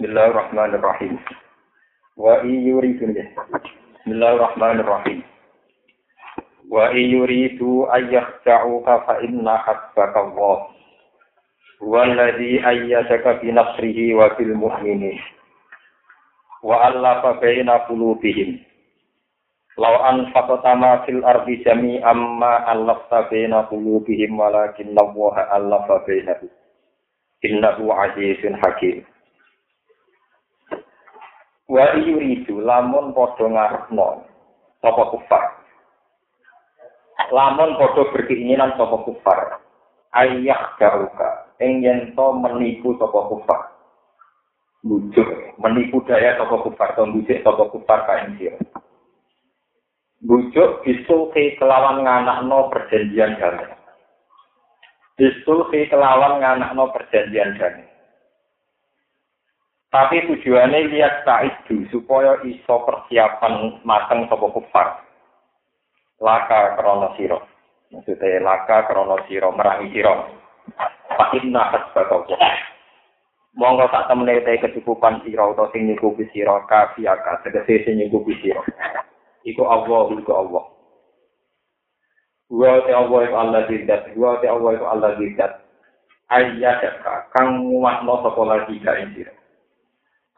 [0.00, 1.20] Bismillahirrahmanirrahim.
[2.16, 3.04] Wa iyuridu
[4.00, 5.20] Bismillahirrahmanirrahim.
[6.72, 10.72] Wa iyuridu ayyakhja'uka fa inna hasbaka Allah.
[11.84, 15.20] Huwa alladhi ayyadaka bi nasrihi wa bil mu'minin.
[16.64, 18.56] Wa allafa baina qulubihim.
[19.76, 26.48] Law anfaqta ma fil ardi jami'an ma allafta baina qulubihim walakin Allah allafa bainahum.
[27.44, 29.04] Innahu azizun hakim.
[31.70, 34.26] Wa yuridu lamun padha ngarepno
[34.82, 35.44] sapa kufar.
[37.30, 39.62] Lamun padha berkeinginan sapa kufar.
[40.10, 43.70] Ayah garuka ing yen to menipu sapa kufar.
[44.82, 45.30] Bujuk
[45.62, 48.58] menipu daya sapa kufar to bujuk sapa kufar kae sira.
[50.26, 53.78] Bujuk bisulhi kelawan nganakno perjanjian damai.
[55.14, 57.89] Bisulhi kelawan nganakno perjanjian damai.
[59.90, 65.02] Tapi tujuannya lihat itu supaya iso persiapan mateng sapa kufar.
[66.22, 67.42] Laka krono siro.
[67.90, 70.30] Maksudnya laka krono siro merangi siro.
[71.10, 72.22] Pak Inna hasbaka
[73.58, 78.62] Monggo tak temene te kecukupan siro atau sing nyukupi siro kafiaka tegese sing nyukupi siro.
[79.42, 80.64] Iku Allah iku Allah.
[82.46, 85.66] Wa te Allah iku Allah zidat, wa te Allah iku Allah zidat.
[86.30, 89.39] Ayyadaka kang nguatno sapa lagi ka siro.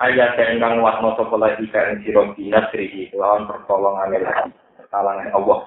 [0.02, 4.50] Ayat ingkang wasno sapa lagi kang sira dinasri lawan pertolongan lagi
[4.90, 5.60] talangan Allah.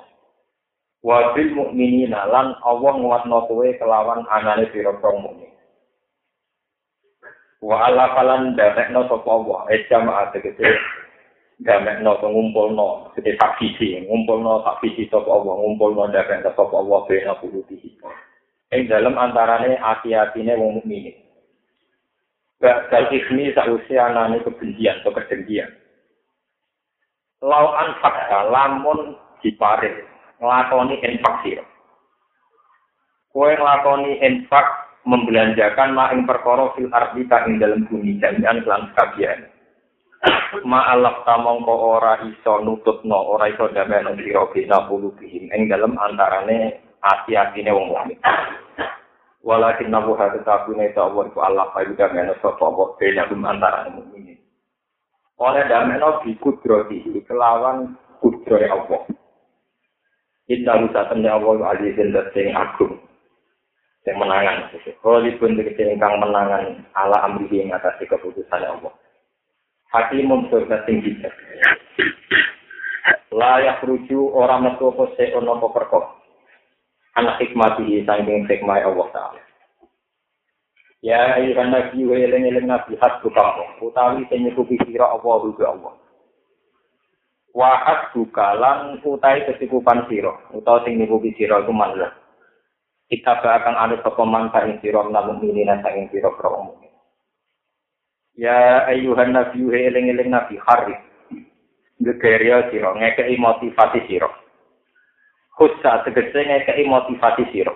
[1.00, 5.52] Wa bil mukminina lan Allah nguatno kowe kelawan anane sira kaum mukmin.
[7.64, 10.76] Wa ala falan darekno sapa Allah e jamaah tegese
[11.64, 17.96] damekno to ngumpulno sete takvisi ngumpulno takvisi sapa Allah ngumpulno darek sapa Allah bena puluhi
[18.76, 21.16] ing dalam antarane ati-atine wong mukmin
[22.66, 25.70] Bakal ismi sausia anane kebencian atau kedengkian.
[27.46, 29.14] Lau anfakta lamun
[29.46, 29.94] diparit
[30.42, 31.62] ngelakoni infak siro.
[33.30, 34.66] Kue ngelakoni infak
[35.06, 39.46] membelanjakan ma ing perkara fil ardi ing dalam bumi jami'an kelan sekabian.
[40.66, 45.94] Ma alaf tamongko ora iso nututno, ora iso damai sira bina bulu bihim ing dalam
[46.02, 48.18] antarane ati-atine wong mukmin.
[49.46, 53.46] Walakin nabu hati tabu neta Allah itu Allah fa yuda meno sapa wa bena gum
[53.46, 54.42] antara mukminin
[55.36, 59.02] oleh dameno bi kudroti kelawan kudrote Allah.
[60.48, 63.02] Inna musa temne Allah azizin dan sing agung
[64.06, 64.70] yang menangan.
[65.02, 68.94] Kali pun dikete ingkang menangan ala amri yang atas keputusan Allah.
[69.90, 71.18] Hakimun surga tinggi
[73.36, 76.15] layak rujuk orang metu apa se'on apa perkara
[77.16, 79.42] anak hikmati saking hikmah Allah Ta'ala.
[81.06, 85.70] Ya ayuhan nabi wa eling eling nabi hasbu kamu utawi sing nyukupi sira Allah juga
[85.70, 85.94] Allah.
[87.54, 92.10] Wa hasbu kalan utawi kecukupan sira utawa sing nyukupi sira iku manlah.
[93.06, 96.74] Kita akan ada sapa mangsa ing sira namun ini saking sira pro
[98.34, 101.00] Ya ayuhan nabi wa eling eling nabi harif.
[102.02, 104.45] Gegeria sira ngekei motivasi sira.
[105.56, 107.74] Khusa tegese ngekei motivasi sira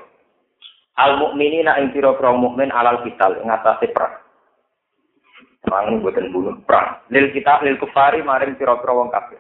[0.99, 1.95] al mukminina ing
[2.37, 4.19] mukmin alal kital ing atase perang
[5.63, 9.39] perang boten bunuh perang lil kita lil kufari maring pira-pira wong kafir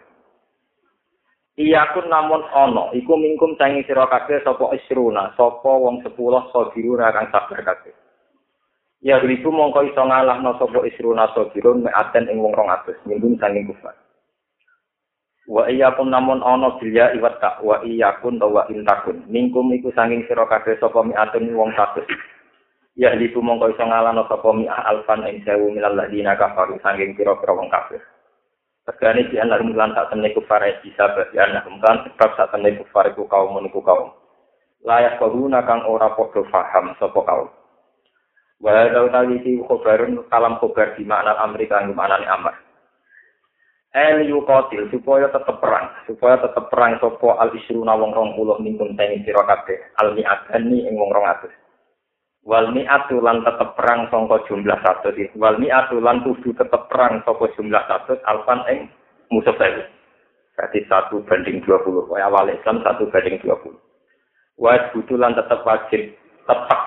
[1.59, 6.15] Iya kun namun ono, iku mingkum sangi sira kabeh sapa isruna, sapa wong 10
[6.55, 7.91] sabiru kang sabar kabeh.
[9.03, 13.67] Ya ribu mongko iso ngalahno sapa isruna sabirun me aten ing wong 200, mingkum sangi
[13.67, 13.91] kufar.
[15.49, 15.65] Wa
[15.97, 20.45] pun namun ana bilya iwat tak wa iya pun wa intakun mingkum iku sanging sira
[20.45, 22.05] kabeh sapa mi'atun wong satu
[22.93, 27.57] ya liku mongko iso ngalano sapa mi alfan ing sewu minal ladina kafaru sanging pira-pira
[27.57, 27.97] wong kafir
[28.89, 33.05] Tegane di anak mulan tak temne kufar bisa bagi anak kan sebab tak temne kufar
[33.13, 34.09] iku kaum meniku kaum.
[34.81, 37.53] Layak kaguna kang ora padha paham sapa kaum.
[38.57, 42.57] Wa tadi si khobarun kalam khobar di makna Amerika yang maknane amar.
[43.89, 48.93] El yukotil supaya tetep perang, supaya tetep perang sopo al isruna wong rong puluh mingkun
[48.93, 51.49] teni sira kabeh al mi'atani ing wong rong atus.
[52.45, 55.09] Wal mi'atu lan tetep perang sangka jumlah satu.
[55.41, 58.79] Wal mi'atu lan kudu tetep perang saka jumlah satu alfan ing
[59.33, 59.57] musuh.
[59.57, 62.05] Berarti satu banding dua puluh.
[62.07, 63.81] Wah awal Islam satu banding dua puluh.
[64.61, 66.13] Wajib lan tetep wajib
[66.45, 66.81] tetap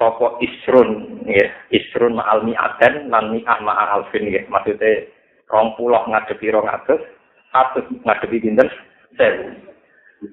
[0.00, 1.44] sopo isrun, ya.
[1.70, 4.40] isrun ma'al mi'atan lan mi'ah ma'al alfin, ya.
[4.48, 5.04] maksudnya
[5.50, 7.02] rong puluh ngadepi rong atus,
[7.52, 8.70] atus ngadepi dinten
[9.18, 9.70] sewu.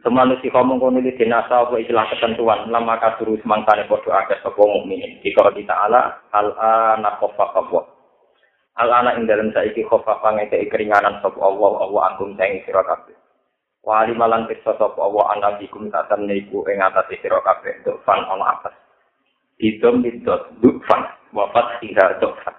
[0.04, 5.24] Semanusia kamu kono di dinasa apa istilah ketentuan lama terus mangkane podo ada sapa mukminin.
[5.24, 6.52] Jika kita ala al
[7.00, 7.88] anakofa kabwa.
[8.76, 13.16] Al ana ing dalem saiki khofa pangeke keringanan sapa Allah Allah angkum saing sira kabeh.
[13.88, 18.60] Wali malan pirsa sapa Allah ana ikum tatam niku atas sira kabeh untuk fan ana
[18.60, 18.76] atas.
[19.64, 22.57] Idom bidot dukfan wafat hingga dokfan.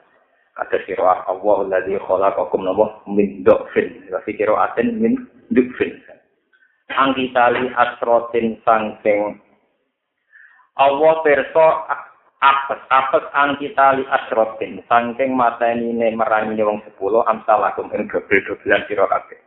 [0.58, 4.10] Kata sira Allah alladzi khalaqakum nabo min dokfin.
[4.10, 5.14] Fi aten min
[5.54, 5.94] dukfin.
[6.90, 9.38] Angkitali asrotin sangking.
[10.74, 11.66] Allah perso
[12.42, 19.38] apes apes antitali asrotin saking mateni ne merangi wong sepuluh amsalakum ing sira kabeh.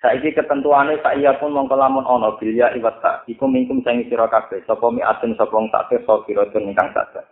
[0.00, 4.64] Saiki ketentuane sak iya pun mongko lamun ana bilya iwata iku mingkum sing sira kabeh.
[4.64, 7.28] Sapa mi aten sapa wong sak pirsa pira ingkang sadar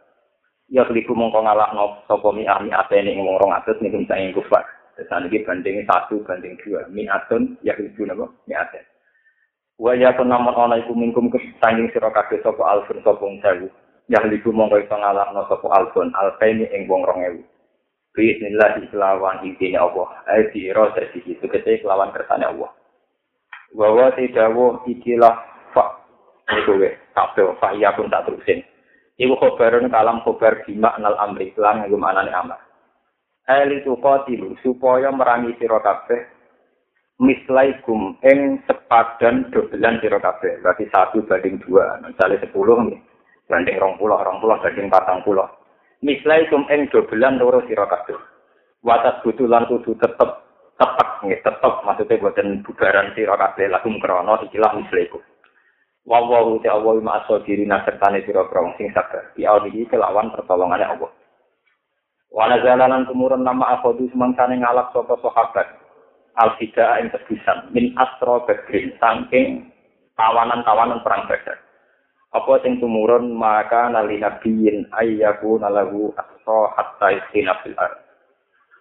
[0.72, 5.24] ya kliku mongko ngalahno sapa mi ami atene ing wong 200 mingkum sing kufar Saat
[5.24, 8.84] ini banding satu banding dua, mi atun ya kliku napa mi aten.
[9.80, 13.72] Wa ya namun ana iku mingkum kesanging sira kabeh sapa alfun sapa wong sewu
[14.12, 17.40] yang liku mongko iso ngalahno sapa albon alfaini ing wong 2000
[18.12, 20.04] Bismillah kelawan intine Allah.
[20.28, 22.69] Ayo diro dadi itu kete kelawan kersane Allah.
[23.72, 25.34] Bahwa tidawo ikilah
[25.72, 26.04] fa
[26.52, 28.60] iku we kabeh fa iya pun tak terusin.
[29.22, 32.58] Iku khobarun kalam khobar bima nal amri lan nggo manane amar.
[33.46, 36.26] Eli tuqatilu supaya merangi sira kabeh
[37.22, 40.58] mislaikum ing sepadan dobelan sira kabeh.
[40.58, 42.02] Berarti satu banding dua.
[42.02, 42.98] Misalnya sepuluh nih.
[43.46, 45.44] banding rong pulau, rong pulau banding patang pulau.
[46.02, 48.19] Misalnya kum eng dobelan loro siro kabeh.
[48.82, 50.30] Watas butulan kudu tetep
[50.74, 55.22] tetep nih tetep maksudnya buatan bubaran siro kabeh lagu krono ikilah misalnya kum.
[56.02, 59.31] Wawahu te Allah ma aso diri nasertane siro krong sing sabar.
[59.38, 61.10] Di ini kelawan pertolongannya Allah.
[62.32, 65.69] Wana jalanan kemurun nama akhodu semangsane ngalak sopo sahabat.
[66.32, 67.70] Al-Fida yang tebusan.
[67.70, 68.96] Min astro badrin.
[68.99, 69.69] Sangking
[70.19, 71.60] tawanan-tawanan perang badar.
[72.32, 77.93] apa sing tumurun maka nali nabiyin ayyaku nalahu aso hatta istina fil ar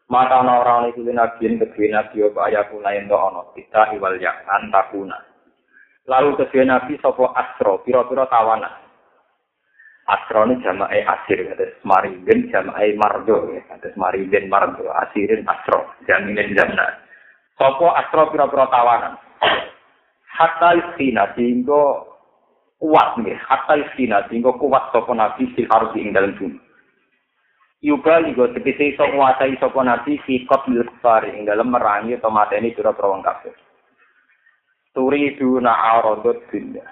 [0.07, 4.15] maka ana ora ana iku nabiyin kedue nabi apa ayyaku lain do ana kita iwal
[4.23, 5.19] ya antakuna
[6.09, 7.81] lalu kedue nabi sapa asro?
[7.83, 8.73] Pira-pira tawanan.
[10.09, 16.99] Asro ini jamae asir kata maringen jamae mardo kata maringen mardo asirin asro jaminin jamna
[17.55, 19.15] sapa asro pira-pira tawanan?
[20.31, 22.11] Hatta istina sehingga
[22.81, 26.57] kuat nih hatta istina sehingga kuat sopo nabi fil harus ing dalam bumi
[27.81, 32.77] Yuga juga tegese iso nguasai sopo nabi fi qatlil kufar ing dalam merangi atau mateni
[32.77, 33.57] pira wong kafir.
[34.91, 36.83] Turidu na aradud dunya.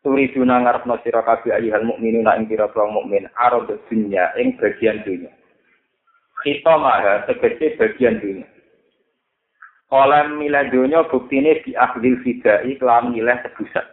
[0.00, 5.04] Turidu na ngarepno sira kabeh ayyuhal mukminuna ing pira wong mukmin aradud dunya ing bagian
[5.04, 5.28] dunya.
[6.40, 8.48] Kita maha tegese bagian dunya.
[9.90, 13.84] Kalau milih dunia buktine di akhir fidai kelam milih tebusan.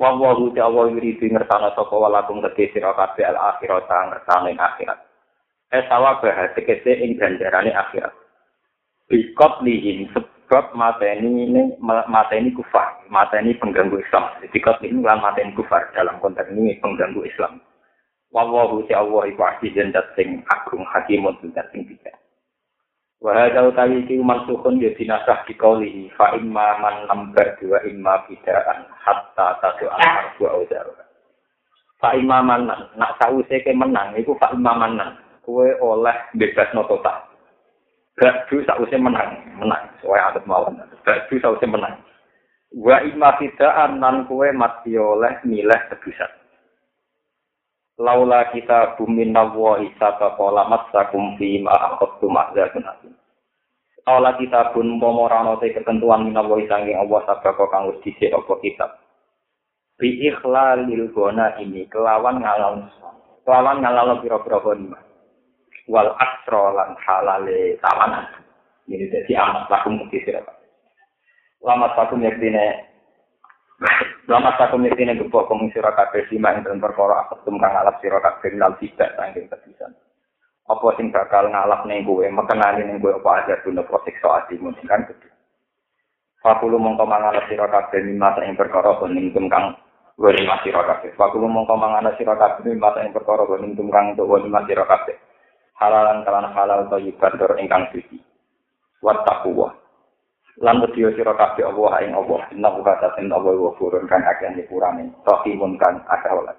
[0.00, 4.56] wa wa hu ta wa yuridu ngertana sapa walakum kedhe sira al akhirat ngertana ing
[4.56, 4.96] akhirat
[5.76, 6.24] eh sawab
[6.56, 8.14] tegese ing ganjarane akhirat
[9.12, 10.08] bikot lihim
[10.74, 16.74] mateni ini mateni kufar mateni pengganggu Islam bikot ini lan mateni kufar dalam konteks ini
[16.82, 17.62] pengganggu Islam
[18.34, 21.54] wa wa hu ta wa iku azizun sing agung hakimun sing
[21.86, 22.14] bijak
[23.20, 28.24] Wa hadza utawi iki mansukhun ya dinasah di qawli fa imma man lambar dua imma
[28.24, 30.88] bidaan hatta tatu al wa audar.
[32.00, 32.64] Fa imma man
[32.96, 37.29] nak sause ke menang iku fa imma man kowe oleh bebas no total.
[38.18, 39.86] Gak du sause menang, menang.
[40.02, 40.80] Soale adat mawon.
[41.06, 42.00] Gak du sause menang.
[42.74, 46.40] Wa imma bidaan nan kowe mati oleh milih tebusan.
[48.00, 53.12] laula kita bumi nawa isata pola masakum fi ma akhadtu ma'zatun asim.
[54.08, 58.90] Laula kita pun momorano te ketentuan minawa isanging Allah sabako kang wis dhisik apa kitab.
[60.00, 62.88] Bi ikhlalil gona ini kelawan ngalal
[63.44, 64.98] kelawan ngalal pira-pira gona.
[65.90, 68.30] Wal asra lan halale tawanan.
[68.86, 70.42] Ini jadi amat lakum mesti sira.
[71.66, 72.90] Lama satu yektine
[74.28, 78.20] Lama satu yang gebok kong sira kabeh lima ing dalam perkara aketum kang alap sira
[78.20, 79.90] kabeh lal tidak saking kebisan.
[80.68, 85.08] Apa sing bakal ngalap ning kowe, mekenani ning kowe apa aja guna prosiksa atimu kan
[85.08, 85.32] gede.
[86.44, 89.74] Fakulu mongko mangan sira kabeh lima ing perkara kuning kang
[90.20, 91.10] wani sira kabeh.
[91.16, 95.16] Fakulu mongko mangan sira kabeh lima ing perkara kuning kang untuk wani sira kabeh.
[95.80, 98.20] Halalan kalan halal thayyiban ingkang suci.
[99.00, 99.80] Wattaqwa.
[100.60, 104.52] lan wedi sira kabeh Allah ing Allah inna wa ta'ala Allah wa furun kan akeh
[104.52, 106.52] nyepurane rahimun kan akeh wala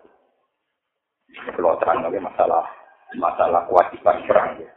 [1.54, 2.66] kalau terang lagi masalah
[3.16, 4.70] masalah kewajiban perang ya.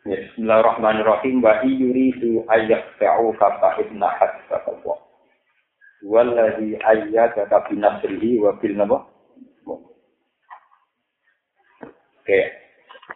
[0.00, 4.98] Bismillahirrahmanirrahim wa yuridu ayyaqta'u fa inna hasbaka Allah
[6.04, 9.02] walladhi ayyadaka bi nasrihi wa bil nabah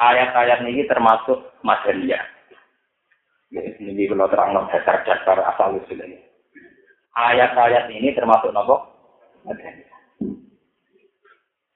[0.00, 2.22] Ayat-ayat ini termasuk madaniyah.
[3.54, 6.18] Ini kalau terang dasar-dasar asal usul ini.
[7.14, 8.90] Ayat-ayat ini termasuk nopo.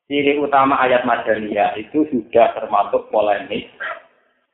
[0.08, 3.70] Ciri utama ayat madaniyah itu sudah termasuk polemik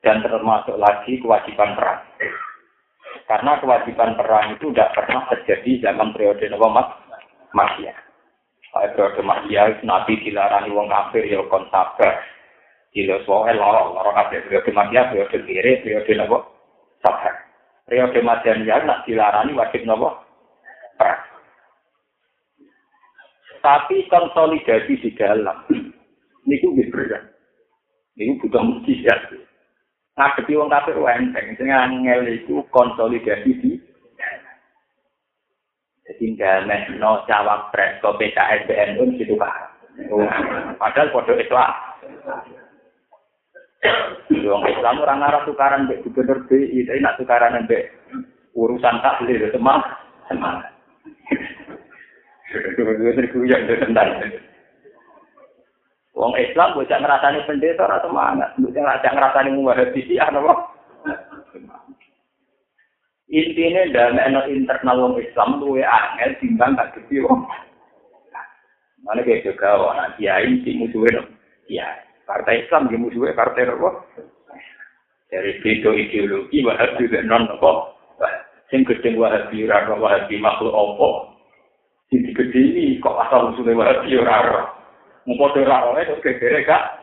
[0.03, 2.03] dan termasuk lagi kewajiban perang.
[3.25, 6.85] Karena kewajiban perang itu tidak pernah terjadi zaman periode Nabi
[7.55, 7.95] Makia.
[8.69, 11.65] Pada periode Makia, Nabi dilarang wong kafir ya kon.
[12.95, 16.39] Gila soal lorong, lorong kabeh periode Makia, periode kiri, periode Nabi
[17.03, 17.35] sabar.
[17.83, 19.83] Periode Madaniyah nak dilarani wajib
[20.95, 21.21] perang.
[23.59, 25.67] Tapi konsolidasi di dalam
[26.47, 27.35] niku nggih berat.
[28.15, 29.27] Niku butuh mujizat.
[30.15, 33.71] Ngadepi wong kafir enteng, sing angel iku konsolidasi di
[36.05, 39.73] jadi nggak no cawak pres ke PKS BNU gitu kan.
[40.77, 41.73] Padahal kode Islam.
[44.45, 47.93] Wong Islam orang arah tukaran mbek gubernur BI, tapi nak tukaran mbek
[48.55, 49.81] urusan tahlil semang
[50.29, 50.71] semangat.
[56.15, 60.53] Wong Islam bocah ngerasani pendeta ora semangat, bocah ngajak ngerasani muwahabi ana apa?
[63.25, 67.43] Intinya dalam internal wong Islam luwe angel timbang gak gede wong.
[69.01, 71.25] Mana kayak juga orang kiai si musuhnya.
[71.65, 73.89] Ya, partai Islam di musuhnya partai apa?
[75.29, 77.71] Dari beda ideologi wahabi juga non apa?
[78.73, 81.09] Sing gedeng wahabi rara wahabi makhluk apa?
[82.09, 84.73] Sing gede ini kok asal usulnya wahabi rara?
[85.25, 87.01] Mau podo rara itu gegere gak?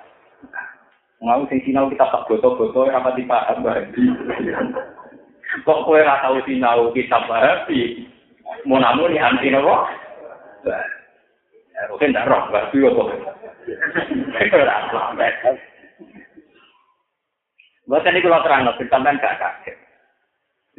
[1.22, 4.02] Mau sing sinau kita tak boto-boto apa dipaham wahabi?
[5.62, 8.06] Kok kowe ora tau sinau kitab wahabi?
[8.66, 9.86] Mau namun anti nopo?
[11.90, 13.08] Mungkin tidak roh, nggak sih kok.
[17.82, 19.76] Bukan ini kalau terang, sampai gak kaget.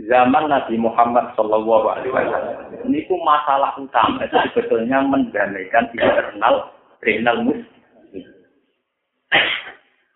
[0.10, 6.74] Zaman Nabi Muhammad Shallallahu Alaihi Wasallam, ini ku masalah utama itu sebetulnya mendamaikan internal
[7.06, 7.70] internal muslim.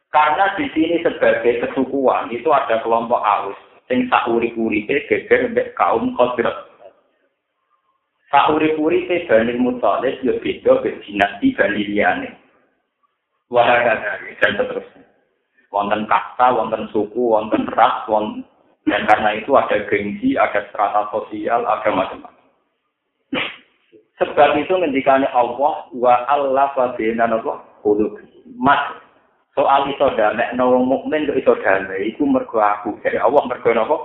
[0.09, 6.66] Karena di sini sebagai kesukuan itu ada kelompok aus, sing sauri-uripe geger kaum Khazraj.
[8.27, 12.29] Sauri-uripe Bani Muthalib ya beda be dinasti Bani liyane.
[13.47, 15.03] Dan seterusnya.
[15.71, 18.43] Wonten kasta, wonten suku, wonten ras, wonten
[18.87, 22.39] dan karena itu ada gengsi, ada strata sosial, ada macam-macam.
[24.17, 27.61] Sebab itu ngendikanya Allah wa Allah wa bina Allah
[28.57, 28.81] Mas
[29.53, 33.97] soal iso damai nawang mukmin kok iso damai iku mergo aku dari Allah mergo napa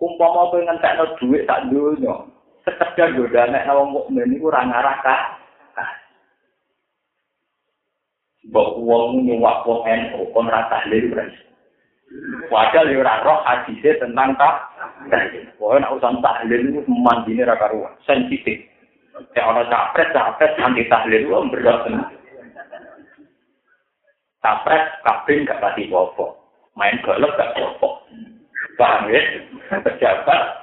[0.00, 2.24] umpama kowe ngentekno dhuwit tak donya
[2.78, 5.16] sekedar yo damai nawang mukmin iku ora ngarah ka
[8.50, 11.12] Mbok wong nyuwak wong NU kon ra tahlil
[12.50, 14.66] Padahal ya ora roh hadise tentang tak.
[15.62, 18.66] Wah, nek urusan tahlil itu mandine ra karuan, sensitif.
[19.38, 21.86] Ya ana capres, capres anti tahlil itu berat.
[24.42, 26.34] Capres kabin gak pati popo.
[26.74, 28.02] Main golok gak popo.
[28.74, 29.22] Paham ya?
[29.70, 30.59] Pejabat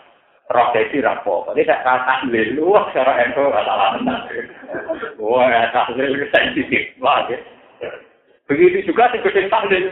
[0.48, 1.44] roh desi rapo.
[1.48, 4.22] Tapi tak kata tahlil, wah cara ento gak salah menang.
[5.20, 6.84] Wah, tahlil itu sensitif.
[6.98, 7.40] Ya.
[8.48, 9.86] Begitu juga si gedeng tahlil.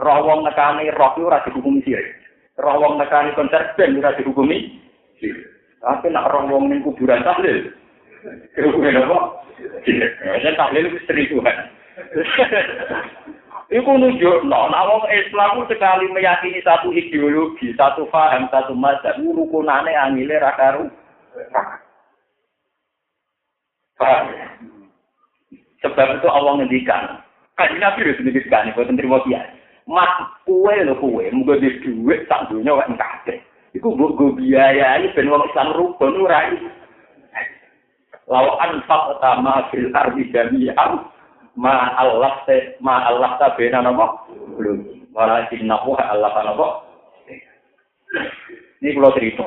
[0.00, 2.08] roh wong nekani roh itu ora dihukumi sirik.
[2.56, 4.80] Roh wong nekani konser band ora dihukumi.
[5.80, 7.68] Tapi nak roh wong ning kuburan tahlil.
[8.56, 9.44] Dihukumi apa?
[9.84, 10.12] Sirik.
[10.24, 11.56] Ya tahlil itu seribuan.
[13.70, 20.42] Iku nunjuk, no, wong Islam sekali meyakini satu ideologi, satu paham, satu mazhab, rukunane angile
[20.42, 20.90] rakaru.
[25.80, 27.22] Sebab itu Allah ngendikan.
[27.54, 29.54] Kan Nabi harus ngendikan, buat terima kiai.
[29.86, 30.10] Mas
[30.42, 33.38] kue lho kue, muga di duit sak dunia wak kabeh.
[33.70, 36.50] Iku mbok go biayai ben wong Islam rukun ora
[38.30, 41.02] Law anfaq utama fil ardi jami'an
[41.56, 44.26] ma Allah te ma Allah ta bena napa
[44.58, 46.68] belum walakin nahu Allah ta napa
[48.80, 49.46] ini kalau cerita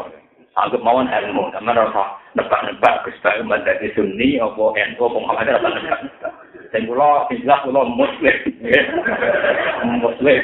[0.53, 5.69] anggap mawon ilmu teman rasa nebak-nebak Gus Bayu menjadi sunni apa NU apa Muhammad rasa
[5.73, 5.99] nebak
[6.73, 8.37] dan kula jelas kula muslim.
[10.01, 10.41] muslim,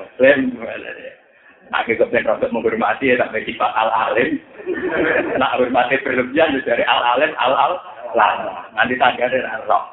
[0.00, 0.38] muslim.
[1.68, 4.40] Nah, kita pengen rotok menghormati ya sampai sifat al alim.
[5.36, 7.72] Nah, hormati berlebihan dari al alim al al
[8.16, 8.72] lama.
[8.72, 9.84] Nanti tanya dari al roh.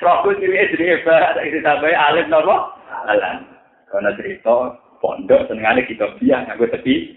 [0.00, 2.72] Rohku sini jadi hebat, ini sampai alim nopo
[3.08, 3.44] alam.
[3.88, 7.16] Karena cerita pondok senengane kita biang, aku sedih.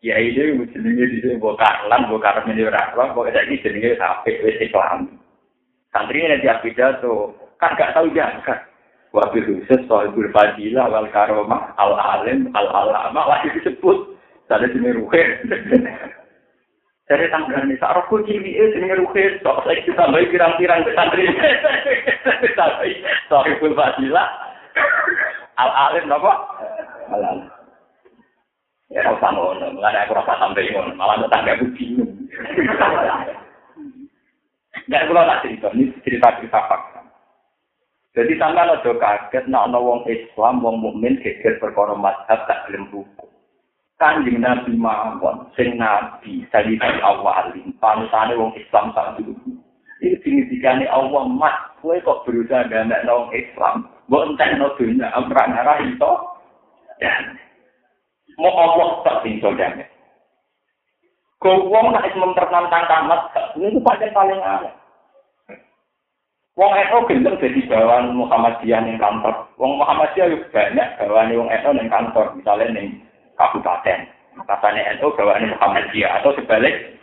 [0.00, 4.56] Ya ini jenenge di sini bukan karlan, bukan karmen ora, pokoknya ini jenenge sampai wis
[4.64, 5.20] Islam.
[5.92, 8.64] Santri ini dia pidato, kan gak tahu jangan.
[9.10, 14.14] Wabil khusus sohibul fadilah wal karomah al alim al alama lagi disebut.
[14.46, 15.22] Tadi sini ruhe.
[17.10, 19.34] Dari tanggal ini, saat aku cili itu sini ruhe.
[19.42, 21.26] Sok saya ditambahi pirang-pirang santri.
[23.30, 24.30] Sohibul fadilah
[25.58, 26.32] al alim apa?
[27.10, 27.50] Al alim.
[28.94, 32.10] Ya, kalau sama ngono, nggak aku rasa sampai ngono, malah tetangga aku bingung.
[34.86, 37.00] Nggak kalau tak cerita, ini cerita-cerita fakta.
[38.18, 42.90] Jadi sampai lo kaget, nak wong Islam, wong mukmin geger perkara mazhab tak gelem.
[44.00, 49.36] Kanjeng Nabi mawon, sing Nabi, dari awalin, panutane wong Islam tak dulu.
[50.00, 51.52] Ini signifikannya Allah, mas,
[51.84, 56.12] kue kok berusaha gamek wong Islam, mbok entek no dunia, amrang arah itu,
[57.04, 57.12] ya.
[58.40, 59.92] Mau Allah tak tinggal gamek.
[61.36, 64.72] Kau wong nak mempertentangkan mazhab, ini paling paling aneh.
[66.56, 69.44] Wong NU gendeng jadi bawahan Muhammadiyah yang kantor.
[69.60, 73.09] Wong Muhammadiyah juga banyak bawahan Wong NU yang kantor, misalnya ning
[73.40, 73.98] kabupaten.
[74.44, 77.00] Katanya NU bawahan Muhammadiyah atau sebalik.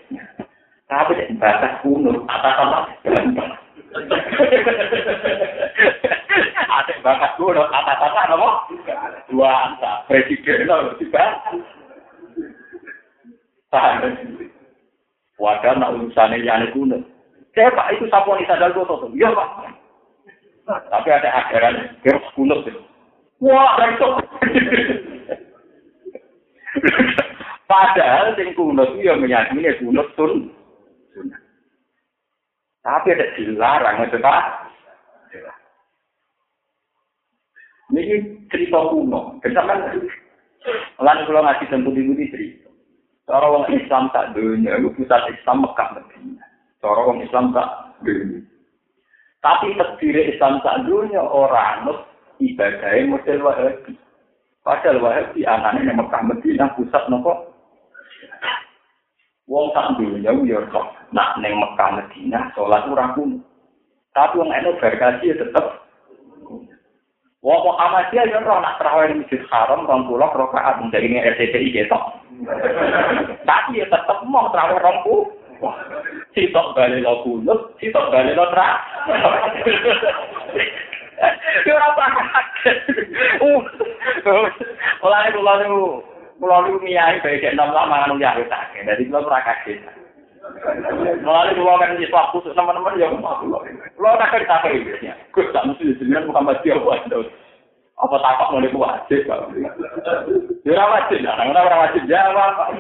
[0.88, 2.56] Tapi batas kuno atas
[3.04, 3.52] gampang.
[6.70, 8.50] Ada batas kuno atas atas apa?
[9.28, 11.26] Dua angka presiden loh tiba.
[15.38, 17.04] Wadah nak urusannya yang kuno.
[17.58, 19.10] Saya Pak itu sapuan sadar gue tuh.
[19.18, 19.50] Iya Pak.
[20.68, 22.62] Tapi ada ajaran kira kunut.
[23.40, 24.08] Wah, itu.
[27.72, 30.52] Padahal sing kunut itu yang meyakini kunut tun.
[32.86, 34.44] Tapi ada dilarang itu Pak.
[37.92, 38.04] Ini
[38.52, 39.40] cerita kuno.
[39.44, 40.08] Kesamaan
[41.00, 42.68] Lan kalau ngasih tentu di cerita.
[43.28, 46.00] Orang Islam tak dunia, itu pusat Islam Mekah.
[46.80, 48.40] Cara orang Islam tak dunia.
[49.44, 52.00] Tapi terdiri Islam tak dunia orang nut
[52.40, 53.94] ibadahnya model wahabi.
[54.68, 57.56] Padahal wahabi anaknya yang Mekah Medina pusat nopo.
[59.48, 63.40] Wong tak dunia ya kok nak neng Mekah Medina sholat ora kuno.
[64.12, 65.88] Tapi wong eno berkasi tetep
[67.40, 72.00] Wong Muhammadiyah ya roh nak terawih masjid haram rong puluh rokaat menjadi ini RCTI gitu.
[73.48, 75.32] Tapi ya tetep mau terawih rong puluh.
[76.36, 78.84] Sitok balik lo kunut, sitok balik lo tra.
[81.66, 82.78] Yo ora kaget.
[85.02, 85.82] Mulane kula niku
[86.38, 88.78] kula niku miyai bae gek nom lama anu ya tak.
[88.86, 89.82] Dadi kula ora kaget.
[91.26, 93.32] Mulane kula kan wis waktu teman-teman ya kula.
[93.98, 95.10] Kula tak kaget iki.
[95.34, 97.02] Gus tak mesti jenengan Muhammad dia wae.
[97.98, 99.58] Apa takok mau niku wajib, Pak?
[100.62, 102.78] Ya ora wajib, ora ora wajib jawab.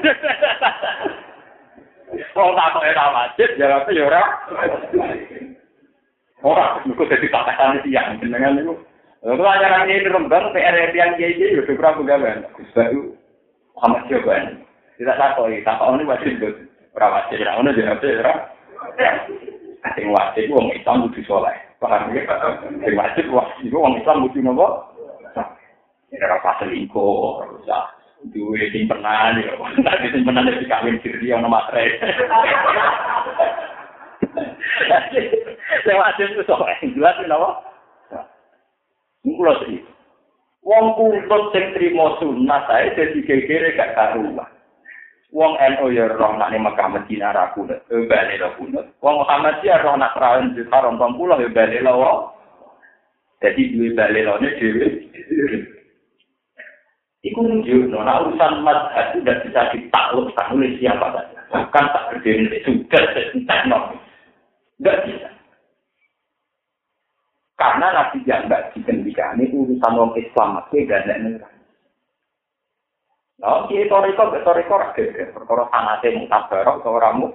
[2.38, 4.24] Wong tak kok ora wajib jawab ya ora.
[6.46, 8.78] Ora, iku dadi tatakan siang jenengan niku.
[9.26, 12.30] Lalu ajaran ini rembang PR yang kiai itu berapa gawe?
[12.78, 13.18] Baru
[13.74, 14.62] Muhammad Jokowi.
[15.02, 16.54] Tidak takut, takut ini wajib tuh.
[16.94, 18.34] Ora wajib, ora ono jawab ora.
[19.98, 21.58] Sing wajib wong Islam kudu saleh.
[21.82, 22.26] Paham ya?
[22.86, 24.68] Sing wajib wajib wong Islam kudu nopo?
[26.14, 27.82] Ya ora pas selingkuh, ora
[28.34, 29.54] duwe simpenan ya.
[29.86, 31.86] Nanti simpenan itu kawin diri ono matre.
[35.88, 37.50] Lewat itu sok jelas napa?
[39.24, 39.84] Kulo sih.
[40.68, 44.48] Wong kuntut sing trimo sunah sae dadi gegere gak karuan.
[45.36, 48.88] Wong NU ya roh nak ning Mekah Madinah ra kunut, bali lo kunut.
[49.04, 52.32] Wong Muhammad ya roh nak rawon di Haram 20 ya bali lo.
[53.44, 54.88] Jadi duwe bali ne dhewe.
[57.28, 61.40] Iku nunjuk, nah urusan mazhab itu tidak bisa ditaklukkan oleh siapa saja.
[61.52, 63.04] Bahkan tak berdiri sudah
[63.36, 64.07] teknologi.
[64.78, 65.30] Tidak bisa.
[67.58, 71.50] Karena nabi yang tidak dihentikan ini urusan orang Islam masih gak ada neraka.
[73.38, 77.28] Nah, kiai toriko, toriko rakyat, perkara sanate mutabarok, seorangmu.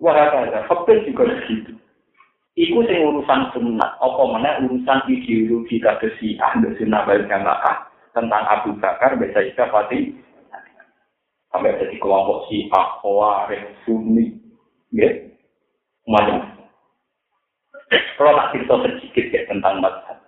[0.00, 1.74] Wah, ada, fakir juga begitu.
[2.58, 8.42] Iku sing urusan sunat, apa mana urusan ideologi kata si ahli sunnah wal jamaah tentang
[8.46, 10.18] Abu Bakar, bisa kita pasti
[11.50, 14.34] sampai jadi kelompok si Ahwarek Sunni,
[14.94, 15.10] ya,
[16.06, 16.46] macam.
[17.90, 20.18] Kalau tak cerita sedikit ya tentang mazhab.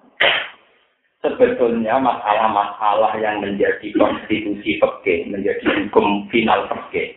[1.23, 7.15] Sebetulnya masalah-masalah yang menjadi konstitusi peke, menjadi hukum final peke,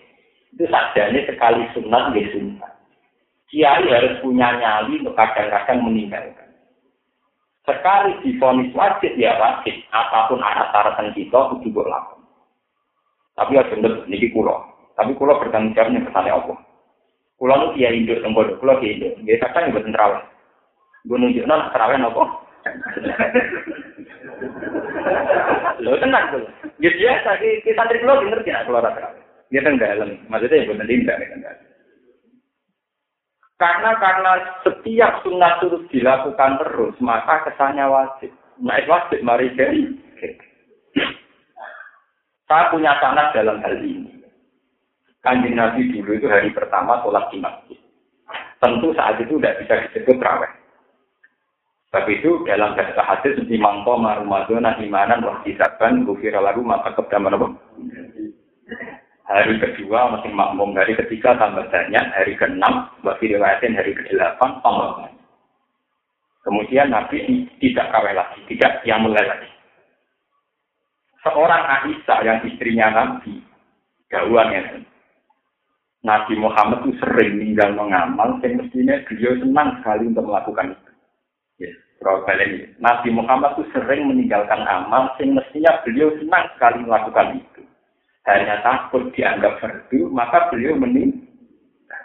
[0.53, 2.73] itu sajanya sekali sunat, ya sunat.
[3.49, 6.49] Kiai harus punya nyali untuk kadang-kadang meninggalkan.
[7.65, 12.29] Sekali difonis wajib ya wajib, apa pun atas syaratan kita itu juga lakukan.
[13.35, 14.53] Tapi ya bener, ini kulo.
[14.93, 16.57] Tapi kulo bertanggung jawabnya kesannya Allah.
[17.35, 19.19] Kulo nu kiai induk tembok, kulo kiai induk.
[19.19, 20.23] Nggih kadang mboten terawih.
[21.05, 22.23] Gue nunjukno nak terawih napa?
[25.83, 26.43] Lho tenang tuh.
[26.79, 29.23] Ya biasa ki santri kulo ngerti nak kulo terawih.
[29.53, 31.39] Dia kan dalam, maksudnya ya benar tidak kan
[33.55, 34.31] Karena karena
[34.67, 38.33] setiap sunnah terus dilakukan terus, maka kesannya wajib.
[38.59, 39.95] Nah, wajib mari jadi.
[42.45, 44.14] Saya punya sanat dalam hal ini.
[45.25, 47.79] Kanjeng Nabi dulu itu hari pertama sholat di masjid.
[48.61, 50.51] Tentu saat itu tidak bisa disebut raweh.
[51.89, 57.57] Tapi itu dalam bahasa hadis di mangko marumadona imanan wah kisaban gufira lagu maka kedaman
[59.25, 65.01] Hari kedua masih makmum, hari ketiga tambah banyak, hari keenam, bagi riwayatin hari ke-8 tambah
[65.01, 65.25] banyak.
[66.45, 69.49] Kemudian Nabi tidak kawin lagi, tidak yang mulai lagi.
[71.25, 73.41] Seorang Aisyah yang istrinya Nabi,
[74.13, 74.61] gawan ya.
[76.05, 80.91] Nabi Muhammad itu sering meninggal mengamal, dan mestinya beliau senang sekali untuk melakukan itu.
[81.65, 87.65] Ya, yes, Nabi Muhammad itu sering meninggalkan amal, yang mestinya beliau senang sekali melakukan itu
[88.25, 92.01] hanya takut dianggap fardu, maka beliau meninggal.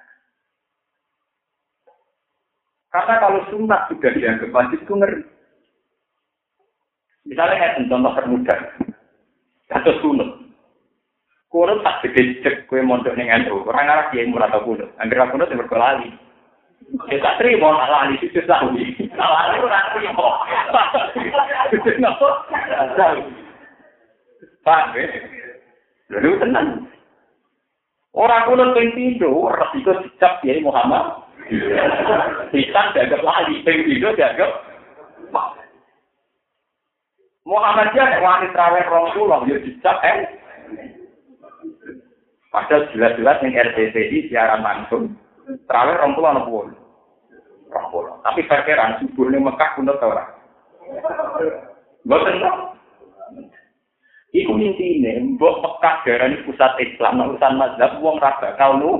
[2.92, 5.22] Karena kalau sunnah sudah dianggap wajib itu ngeri.
[7.24, 8.60] Misalnya contoh termudah,
[9.70, 10.29] atau sunut.
[11.50, 13.66] Kunut tak cek kue mondok ning NU.
[13.66, 14.86] Orang arah dia murah atau kunut.
[15.02, 16.14] Angger kunut yang berkelali.
[17.10, 18.94] Ya tak terima nak lali itu lali.
[19.18, 20.28] Lali ora terima.
[21.74, 22.28] Kenapa?
[24.62, 24.94] Pak,
[26.10, 26.68] Lalu tenang.
[28.10, 31.30] Orang kuno ping pindho, resiko dicap ya Muhammad.
[32.50, 34.50] Bisa dianggap lali, ping pindho dianggap
[37.46, 40.28] Muhammad dia wani traweh rong pulau, ya dicap eh.
[42.50, 45.14] Padahal jelas-jelas yang RTTI siaran langsung.
[45.70, 46.02] Anak
[46.46, 46.66] pulau.
[47.70, 48.14] Rong pulau.
[48.26, 50.30] Tapi perkiraan subuh ini Mekah kuno tau orang.
[52.02, 52.58] Gak tenang.
[54.30, 58.90] Iku intine mbok Mekah darani pusat Islam, urusan mazhab wong ra bakal nu.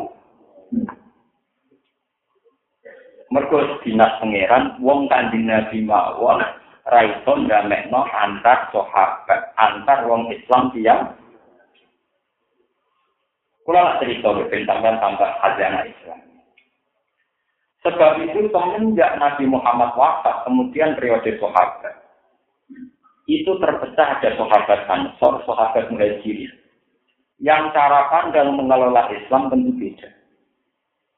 [3.31, 6.43] Mergo dinas pangeran wong kanjeng Nabi mawon
[6.83, 11.15] ra iso ndamekno antar sahabat, antar wong Islam tiang.
[13.71, 16.19] Kula nak cerita tentang tambah hajana Islam.
[17.87, 22.03] Sebab itu semenjak Nabi Muhammad wafat, kemudian periode sahabat,
[23.31, 26.51] itu terpecah ada sahabat Ansor, sahabat Muhajirin.
[27.39, 30.19] Yang cara pandang mengelola Islam tentu beda.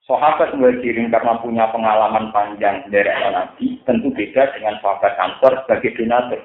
[0.04, 6.44] Sahabat Muhajirin karena punya pengalaman panjang dari Nabi, tentu beda dengan sahabat Ansor sebagai donatur.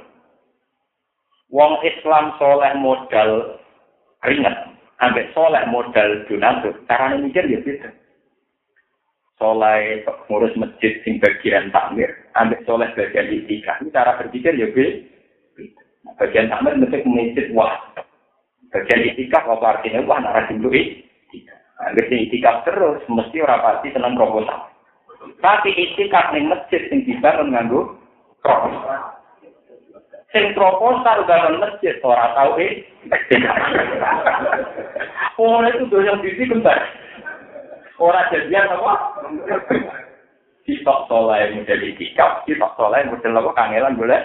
[1.51, 3.59] Wong Islam soleh modal
[4.23, 7.89] ringan, ambek soleh modal donatur, caranya mikir ya beda.
[9.37, 15.17] Soleh ngurus masjid sing bagian takmir, ambek soleh bagian itikaf, cara berpikir ya beda.
[16.17, 17.75] Bagian tamer mesti mengisip wah.
[18.73, 20.79] Bagian itikaf apa artinya wah narasi dulu
[21.77, 24.65] Agar sing itikaf terus mesti orang pasti senang proposal.
[25.37, 28.01] Tapi itikaf ning masjid sing dibangun nganggo
[28.41, 29.16] proposal.
[30.35, 32.83] Sing proposal bangun masjid ora tau eh.
[35.39, 36.83] Oh itu yang bisi kembar.
[37.97, 38.93] Orang jadian apa?
[40.67, 44.21] Sitok soleh model itikaf, sitok soleh model apa kangelan boleh.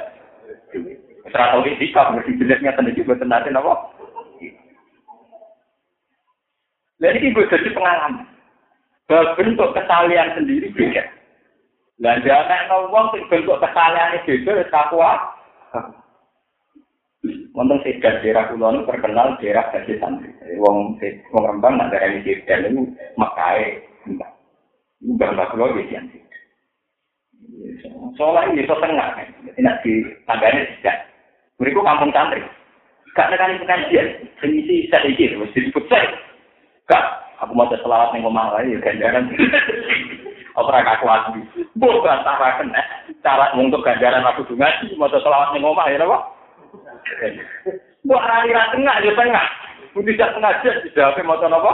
[1.30, 3.74] Serah tahu sikap, mesti jelasnya tanda juga nanti apa.
[7.02, 8.26] Jadi ini gue jadi pengalaman.
[9.10, 11.02] Bentuk kesalian sendiri beda.
[12.02, 15.31] Dan jangan ngomong bentuk kesalian itu beda, takwa.
[17.52, 20.32] Wonten sing daerah kula niku terkenal daerah Gajah Santri.
[20.58, 20.98] Wong
[21.30, 24.30] wong Rembang nak daerah iki dan ini makae enggak.
[25.04, 26.22] Enggak kula iki sing.
[28.16, 29.16] Soalnya ini so tengah,
[29.56, 30.96] enak di tangganya tidak.
[31.58, 32.42] Mereka kampung santri.
[33.12, 34.08] Gak ada kali pengajian,
[34.40, 36.08] sengisi saya ini, mesti diput saya.
[36.88, 37.04] Gak,
[37.44, 39.28] aku mau selawat nih ngomong lagi, ya gandaran.
[40.52, 41.32] Aku rakyat kuat,
[41.80, 42.91] bukan tak rakyat.
[43.22, 46.18] Cara untuk ganjaran aku ngaji mau selawat ning omah ya napa?
[48.02, 49.46] Mbok rali ra tengah ya tengah.
[49.94, 51.72] Budi sak pengajian tidak apa mau napa?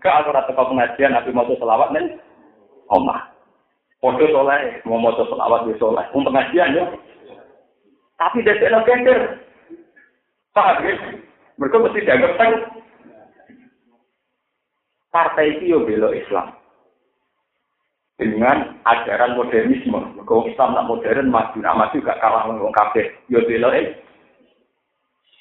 [0.00, 2.16] Gak aku ra teko pengajian aku mau selawat ning
[2.88, 3.28] omah.
[4.00, 6.04] Foto soleh, mau mau selawat di soleh.
[6.12, 6.84] Pengajian ya.
[8.16, 9.20] Tapi dari lo gender.
[10.56, 10.96] Paham ya?
[11.60, 12.52] Mereka mesti dianggap kan
[15.12, 16.55] partai itu belok Islam.
[18.16, 20.00] Dengan ajaran modernisme.
[20.16, 23.12] Mereka Islam nak modern maju, nak maju gak kalah dengan kafe.
[23.28, 23.92] Yo belok eh.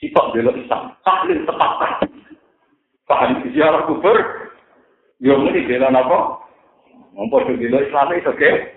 [0.04, 0.92] Sitok belok Islam.
[1.08, 1.72] Tahlil tepat.
[3.08, 4.18] Paham ziarah kubur.
[5.24, 6.44] Yo bela napa?
[7.16, 8.76] Wong padha bela Islam iso ge.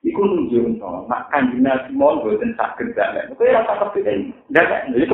[0.00, 3.36] Iku nunjukno, mak kanjeng Nabi mon boten saged dalem.
[3.36, 4.32] Kowe ora tak kepikir.
[4.48, 5.12] Ndak, itu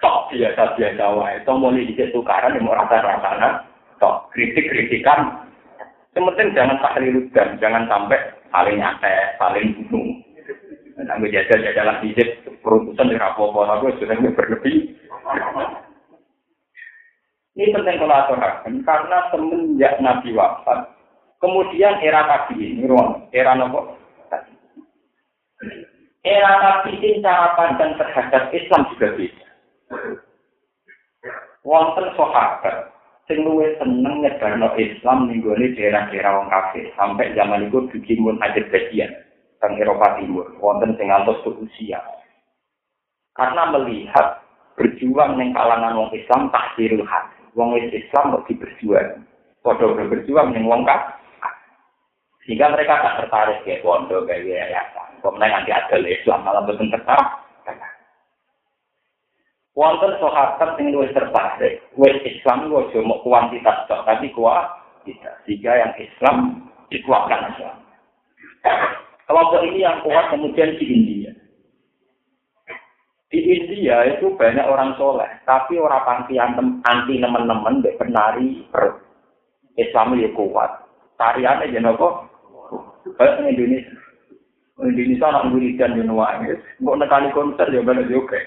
[0.00, 1.36] tok biasa biasa wae.
[1.44, 3.68] Tomo ini tukaran yang mau rasa-rasana.
[4.00, 5.49] Tok kritik-kritikan.
[6.10, 8.18] Yang penting jangan tahliludan, jangan sampai
[8.50, 10.08] saling nyantai, saling bunuh.
[11.00, 15.00] Nah, jajal-jajalan dicek perutusan di rapopo, aku sudah berlebih.
[17.56, 18.36] Ini penting kalau
[18.84, 20.92] karena semenjak Nabi wafat,
[21.38, 22.84] kemudian era kaki ini,
[23.32, 23.96] era nopo,
[26.20, 29.46] era Nabi ini cara pandang terhadap Islam juga beda.
[31.64, 32.99] Wonten sahabat
[33.30, 36.90] sing luwih seneng nyebarno Islam ning gone daerah-daerah wong kafir.
[36.98, 39.14] Sampai zaman itu dikimun aja bagian
[39.62, 42.02] teng Eropa Timur wonten sing ngantos usia
[43.38, 44.42] karena melihat
[44.74, 46.90] berjuang ning kalangan wong Islam tak hati
[47.54, 49.22] wong Islam kok diberjuang
[49.62, 51.14] padha berjuang ning wong kafir.
[52.42, 55.22] Sehingga mereka tak tertarik kayak pondok kayak yayasan.
[55.22, 57.49] Kok nanti ada Islam malah betul tertarik
[59.78, 65.92] wonten sahabat sing luwih tertarik wis Islam kok cuma kuantitas tok tapi kualitas sehingga yang
[65.94, 66.36] Islam
[66.90, 67.76] dikuatkan Islam.
[69.30, 71.32] Kelompok ini yang kuat kemudian di India.
[73.30, 76.34] Di India itu banyak orang soleh tapi orang anti
[76.82, 78.98] anti teman-teman dek penari per
[79.78, 80.82] Islam itu kuat.
[81.14, 82.14] Tariannya jadi kok
[83.14, 84.09] banyak Indonesia
[84.80, 88.40] Indonesia anak wiridan di nuwangis, mau nekani konser ya benar juga.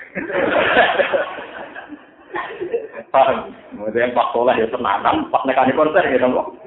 [3.13, 3.53] Paham?
[3.69, 6.57] Kemudian Pak Soleh ya tenanan, Pak nekani konser ya dong.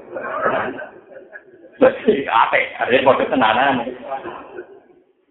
[1.82, 2.58] Apa?
[2.86, 3.82] Ada kode tenanan.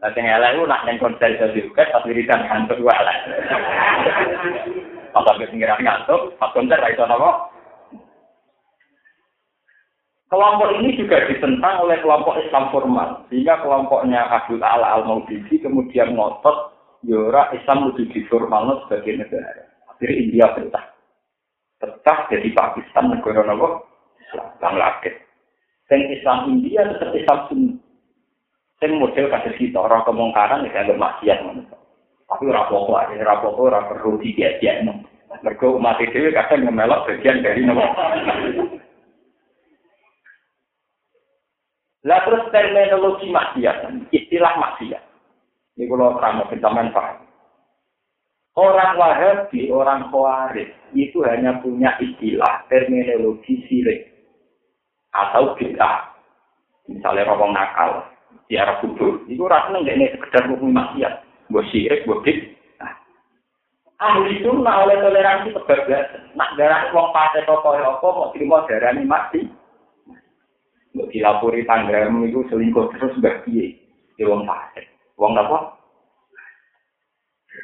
[0.03, 3.17] Nanti ngelak itu nak neng konser itu juga, tapi wiridan ngantuk lah.
[5.15, 7.54] Pas pinggiran ngantuk, pas konser itu apa?
[10.35, 16.11] Kelompok ini juga ditentang oleh kelompok Islam formal, sehingga kelompoknya Abdul Ala al Maududi kemudian
[16.11, 16.75] ngotot
[17.07, 19.63] Yora ya Islam lebih diformal sebagai negara.
[19.87, 20.91] Akhirnya India betah,
[21.79, 23.87] betah jadi Pakistan negara nopo
[24.27, 25.15] Islam Bangladesh.
[25.87, 27.73] Dan Islam India tetap Islam Sunni.
[28.83, 31.47] Sing model kasus kita orang kemungkaran ya agak maksiat
[32.27, 34.83] Tapi orang pokok aja, orang pokok orang perlu diajak.
[35.47, 37.87] Mereka umat itu kadang ngemelok bagian dari nopo.
[42.05, 45.03] Lah terus terminologi maksiat, istilah maksiat.
[45.75, 47.25] Ini kalau terang bersamaan paham.
[48.55, 54.07] Orang Wahabi, orang Khawarij itu hanya punya istilah terminologi sirik
[55.11, 56.15] atau bid'ah.
[56.87, 58.05] Misalnya orang nakal
[58.47, 62.55] di arah kubur, itu rasanya nggak ini sekedar hukum maksiat, buat sirik, buat bid'ah.
[63.95, 66.37] Ahli sunnah oleh toleransi kebablasan.
[66.37, 69.41] Nak darah uang pasai toko apa mau terima darah ini mati.
[70.95, 73.75] Mbok dilapori tanggamu itu selingkuh terus mbak piye?
[74.15, 74.87] Ya wong fasik.
[75.19, 75.75] Wong apa?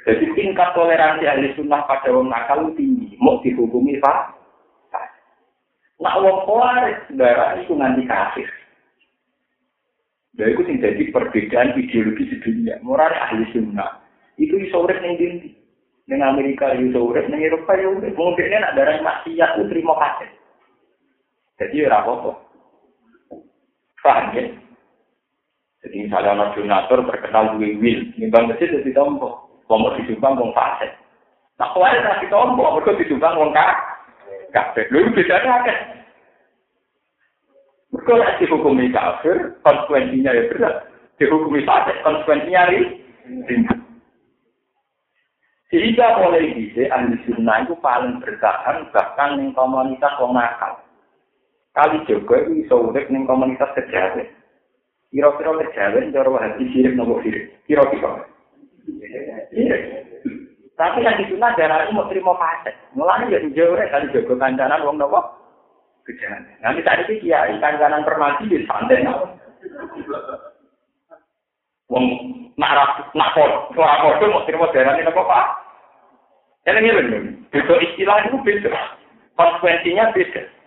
[0.04, 4.36] Jadi tingkat toleransi ahli sunnah pada wong nakal tinggi, mau dihukumi pak.
[6.04, 8.52] Nak wong kuaris darah itu nanti kafir.
[10.36, 12.84] Dan itu jadi perbedaan ideologi di dunia.
[12.84, 14.04] Moral ahli sunnah
[14.36, 15.56] itu iso urip ning dindi.
[16.12, 18.12] Ning Amerika iso urip, ning Eropa ya urip.
[18.12, 20.30] Mungkin nak darah maksiat itu terima kasih.
[21.62, 22.51] Jadi apa-apa.
[24.02, 24.44] Paham ya?
[25.82, 29.50] Jadi misalnya anak donatur terkenal duwe wil, nimbang masjid jadi tombo.
[29.66, 30.94] Wong di disumbang wong fase.
[31.58, 33.78] Nah, kau ada di tombo, mereka disumbang wong kak.
[34.52, 34.86] Kabeh.
[34.92, 35.78] Lha bedane akeh.
[37.92, 40.76] Mereka lek dihukumi kafir, konsekuensinya ya berat.
[41.18, 42.62] Dihukumi fase, konsekuensinya
[43.48, 43.80] ringan.
[45.72, 50.84] Sehingga mulai bisa ahli sunnah itu paling bertahan bahkan di komunitas wong nakal.
[51.72, 54.28] Kali itu bisa urip ning komunitas kejawen.
[55.08, 57.48] Kira-kira kejawen cara hati sirik nopo sirik.
[57.64, 58.28] Kira-kira.
[60.76, 62.76] Tapi yang di sana darah itu mau terima fase.
[62.92, 65.20] Mulanya jadi jauh kali Joko kancanan wong nopo
[66.04, 66.44] kejawen.
[66.60, 69.08] Nanti tadi sih kiai kancanan permati di santai
[71.92, 72.04] Wong
[72.56, 75.48] marah nak pol, suara pol mau terima darah ini nopo pak.
[76.68, 77.24] Jadi ini benar.
[77.52, 78.72] Beda istilah itu beda.
[79.40, 80.61] Konsekuensinya beda.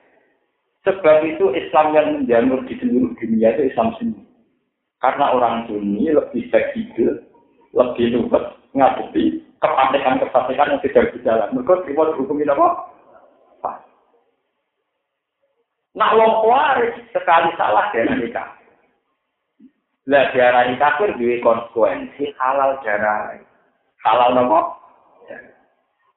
[0.84, 4.20] Sebab itu Islam yang menjamur di seluruh dunia itu Islam Sunni.
[5.00, 7.24] Karena orang Sunni lebih fleksibel,
[7.72, 8.44] lebih luwes,
[8.76, 11.48] ngadepi kepanikan-kepanikan yang tidak berjalan.
[11.56, 12.68] Mereka terima dihukumin apa?
[15.94, 18.50] Nah, wong kuaris sekali salah dari nikah.
[20.10, 23.40] Lah darah kafir duwe konsekuensi halal darah.
[24.02, 24.74] Halal nopo?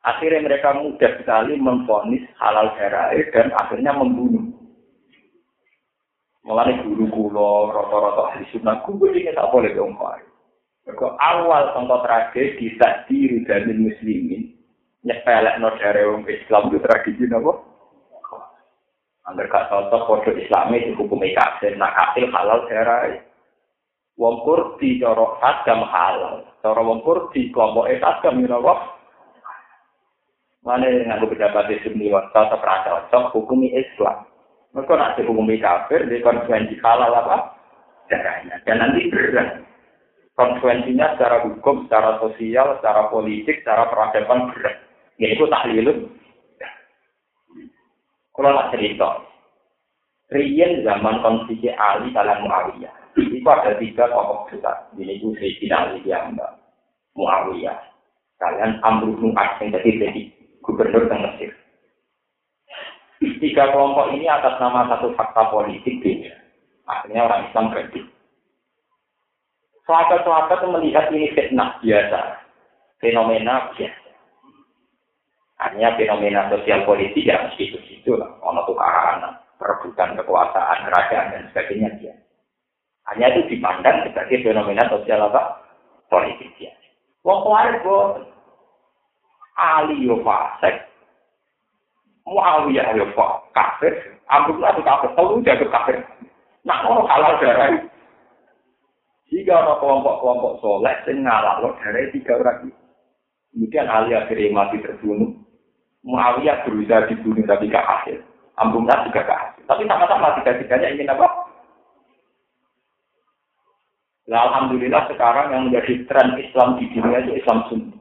[0.04, 4.57] Akhirnya mereka mudah sekali memfonis halal darah dan akhirnya membunuh.
[6.48, 10.24] Mulai guru kulo, roto-roto ahli sunnah, gue ini tak boleh diomongin.
[10.96, 14.56] Kau awal contoh tragedi tadi dari muslimin
[15.04, 17.52] nyepelek no dari orang Islam itu tragedi apa?
[19.28, 23.12] Angger gak cocok kode Islami dihukum kafir, nak kafir halal darah.
[24.16, 28.64] Wong Kurdi cara agam halal, cara wong Kurdi kelompok agam you know
[30.64, 34.24] Mana yang aku pendapat di sini tetap rasa cocok hukumi Islam.
[34.76, 37.38] Mereka nak dihukumi kafir, di konsekuensi halal apa?
[38.12, 38.60] Darahnya.
[38.68, 39.68] Dan nanti berat
[40.38, 44.78] konsekuensinya secara hukum, secara sosial, secara politik, secara peradaban berat.
[45.18, 46.14] Ya itu tahlilun.
[48.38, 49.26] Kalau nak cerita,
[50.30, 52.94] Rian zaman konflik Ali dalam Muawiyah.
[53.18, 54.92] Itu ada tiga tokoh besar.
[54.94, 56.38] Ini itu Sayyidina Ali yang
[57.18, 57.80] Muawiyah.
[58.38, 60.24] Kalian Amr bin As yang jadi jadi
[60.62, 61.52] gubernur di Mesir.
[63.18, 66.34] Tiga kelompok ini atas nama satu fakta politik beda.
[66.86, 68.12] Akhirnya orang Islam berdiri.
[69.88, 72.44] Sahabat-sahabat melihat ini fitnah biasa,
[73.00, 74.12] fenomena biasa.
[75.58, 79.26] Hanya fenomena sosial politik ya mesti itu itu lah, ono tukaran,
[79.58, 82.14] perebutan kekuasaan, kerajaan dan sebagainya dia.
[83.08, 85.66] Hanya itu dipandang sebagai fenomena sosial apa?
[86.12, 86.76] Politik dia.
[87.24, 88.28] Wong boten.
[89.58, 90.84] Ali yo fasik.
[92.28, 93.08] Muawiyah yo
[93.56, 93.96] kafir.
[94.28, 95.10] Abdullah itu kafir.
[95.16, 95.96] Tahu jago kafir.
[96.68, 97.80] Nah, kalau halal darah
[99.28, 102.76] jika ada kelompok-kelompok soleh ngalah loh dari tiga orang itu.
[103.52, 105.36] Kemudian Ali akhirnya mati terbunuh.
[106.08, 108.24] Muawiyah berusaha dibunuh tapi gak hasil.
[108.56, 109.64] Ambungnya juga gak hasil.
[109.68, 111.28] Tapi sama-sama tiga-tiganya ingin apa?
[114.28, 117.97] Nah, Alhamdulillah sekarang yang menjadi tren Islam di dunia itu Islam Sunni.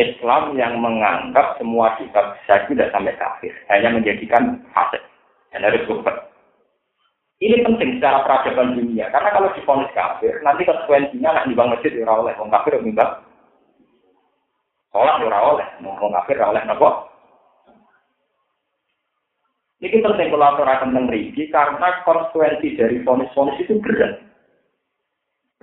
[0.00, 3.52] Islam yang menganggap semua kitab saya tidak sampai kafir.
[3.68, 5.04] Hanya menjadikan hasil.
[5.52, 6.30] Dan harus super.
[7.40, 12.04] Ini penting secara peradaban dunia, karena kalau difonis kafir, nanti konsekuensinya nak nyumbang masjid ya
[12.04, 13.12] oleh, mau kafir ya nyumbang.
[14.92, 17.08] Sholat ya oleh, mau kafir ya oleh, nopo.
[19.80, 24.20] Ini penting aturakan tentang rigi, karena konsekuensi dari fonis-fonis itu berat.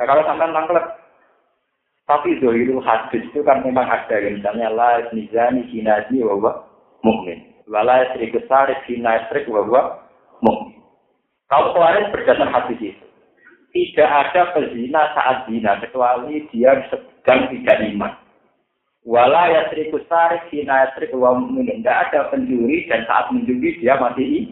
[0.01, 0.85] Nah kalau sampai tangklet,
[2.07, 6.63] tapi zohiru hadis itu kan memang ada, misalnya la nizani sinaji wawa
[7.03, 10.07] mukmin, wala serikus sarik sinastrik wawa
[10.39, 10.79] mukmin.
[11.51, 13.07] Kalau kemarin berdasar hadis itu,
[13.75, 18.15] tidak ada pezina saat zina kecuali dia sedang tidak iman.
[19.07, 21.79] Wala ya serikus tarik sina yasrik wa mu'min.
[21.79, 24.51] Tidak ada penjuri dan saat menjuri dia mati.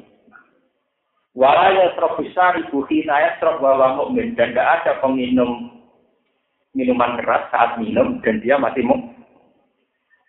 [1.35, 4.31] Wala ya serobusari buhina yasrok wa mu'min.
[4.39, 5.83] Dan tidak ada peminum
[6.75, 9.15] minuman keras saat minum dan dia mati mu'min.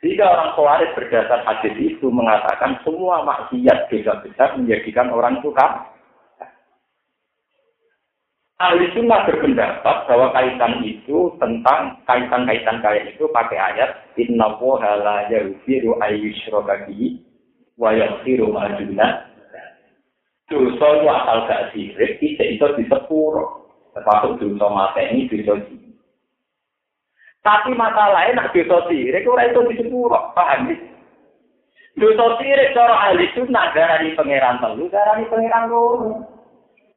[0.06, 5.96] Jika orang khawarij berdasar hadis itu mengatakan semua maksiat dosa besar menjadikan orang kafir.
[8.56, 15.28] Ahli sunnah berpendapat bahwa kaitan itu tentang kaitan-kaitan kaya itu pakai ayat Inna woha la
[15.28, 15.92] yaghfiru
[17.76, 19.28] wa yaghfiru ma duna
[20.48, 25.61] dosa itu asal gak sirik itu itu di sepuro termasuk dosa mata ini dosa
[27.46, 30.74] tapi masalahnya nak dosa sirik itu itu di sepuro paham ya?
[31.94, 36.26] Dosa sirik cara ahli sunnah darani pangeran telu darani pangeran loro.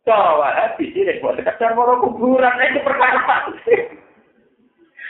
[0.01, 3.45] Cara wahabi sih, buat sekedar mau kuburan, itu perkara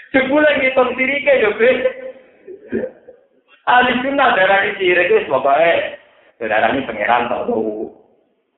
[0.10, 1.50] Sebulan ngitung diri ke yo,
[3.70, 5.96] Ahli sunnah darah di sirik itu pokoknya
[6.42, 7.88] darah ini pangeran tahu,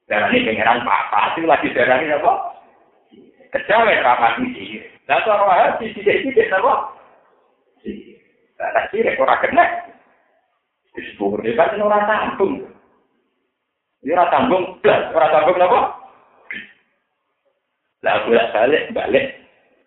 [0.07, 2.33] darah ini pangeran papa, itu lagi darah ini apa?
[3.53, 4.87] Kejawen papa sirik.
[5.09, 6.93] Nah, cara wahab di sini ini bisa loh.
[7.81, 9.89] Tidak sih, rekor akhirnya.
[10.91, 12.53] Sepuluh ribu kan orang tanggung.
[14.03, 15.79] Ini orang tanggung, orang tanggung apa?
[18.01, 19.25] Lah, aku lihat balik, balik.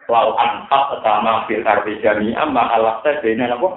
[0.05, 3.69] Lalu angkat sama fil arti jami'ah, maka lah saya benar apa?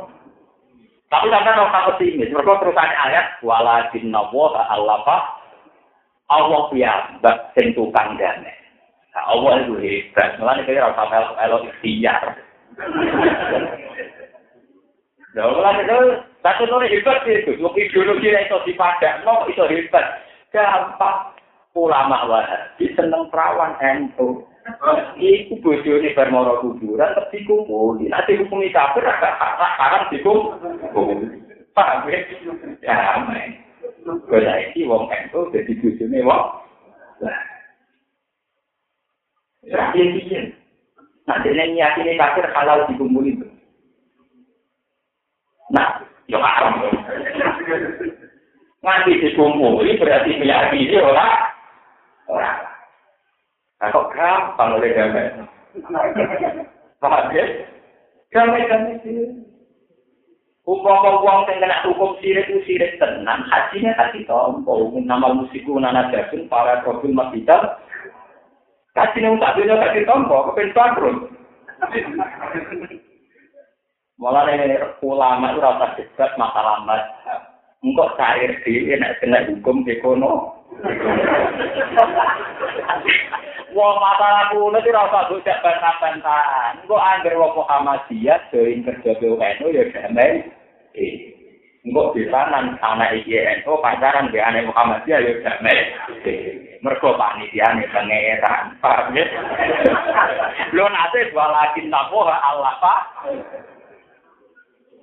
[1.07, 5.17] Tapi sampai orang tak pesimis, mereka terus ada ayat, walajin nabwa ta'al lapa,
[6.27, 8.56] Allah piyambak sentukan danek.
[9.25, 12.23] Allah itu hebat, malah ini kira rasa melok melok ikhtiar.
[15.33, 15.99] Nah, malah itu,
[16.45, 20.05] tapi itu hebat itu, ideologi itu dipadak, no itu hebat.
[20.53, 21.37] Gampang,
[21.77, 24.49] ulama wahabi seneng perawan ento.
[25.15, 28.11] Iku bojone bar mara kuburan terus dikumpuli.
[28.11, 29.39] Nek dihukumi kafir agak
[29.79, 31.39] haram dikumpuli.
[31.71, 32.19] Paham ya?
[32.83, 33.63] Ya, men.
[34.27, 36.43] Kaya iki wong ento dadi bojone wong.
[39.67, 40.55] Ya, piye
[41.27, 43.35] Nah, dene nyatine kafir halal dikumpuli.
[45.75, 46.83] Nah, Ya haram.
[48.83, 51.55] Nganti dikumpuli berarti meyakini ora
[52.27, 52.51] ora.
[53.79, 55.31] Nah, kok gampang oleh damai.
[56.99, 57.45] Paham ya?
[58.33, 59.47] Damai-damai sih.
[60.67, 64.91] Umpama wong sing kena hukum sirik itu sirik tenang, hajinya tak ditompo.
[64.99, 67.79] Nama musiku nana jagung para profil masjidal.
[68.97, 71.17] Hajinya tak dunia tak ditompo, kepen bangkrut.
[74.17, 77.41] Malah ini ulama itu rasa debat masalah mazhab.
[77.85, 80.57] Engkau cair di enak kena hukum ekono.
[83.77, 86.81] Wong masalah kuno itu rasa bujak bantah-bantahan.
[86.81, 90.49] Engkau anggar wong Muhammadiyah, join kerja BUNU ya damai.
[91.85, 95.77] Engkau bisa nan anak IGNU pacaran di anak Muhammadiyah ya damai.
[96.85, 99.25] mergo panitiane pengetan paham ya
[100.73, 103.01] lo nate dua lagi tapo Allah pak.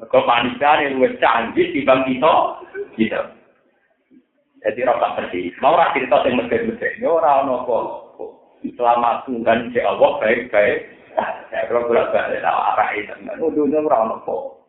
[0.03, 2.35] Mergo panitiane lu canggih di bang kita.
[2.95, 3.22] Gitu.
[4.64, 7.77] Jadi rokok seperti mau rakyat kita yang mesti mesti ini orang nopo
[8.81, 10.89] selama tunggan si Allah baik baik
[11.53, 14.64] ya kalau berapa ada arah itu nggak nuduh ono orang nopo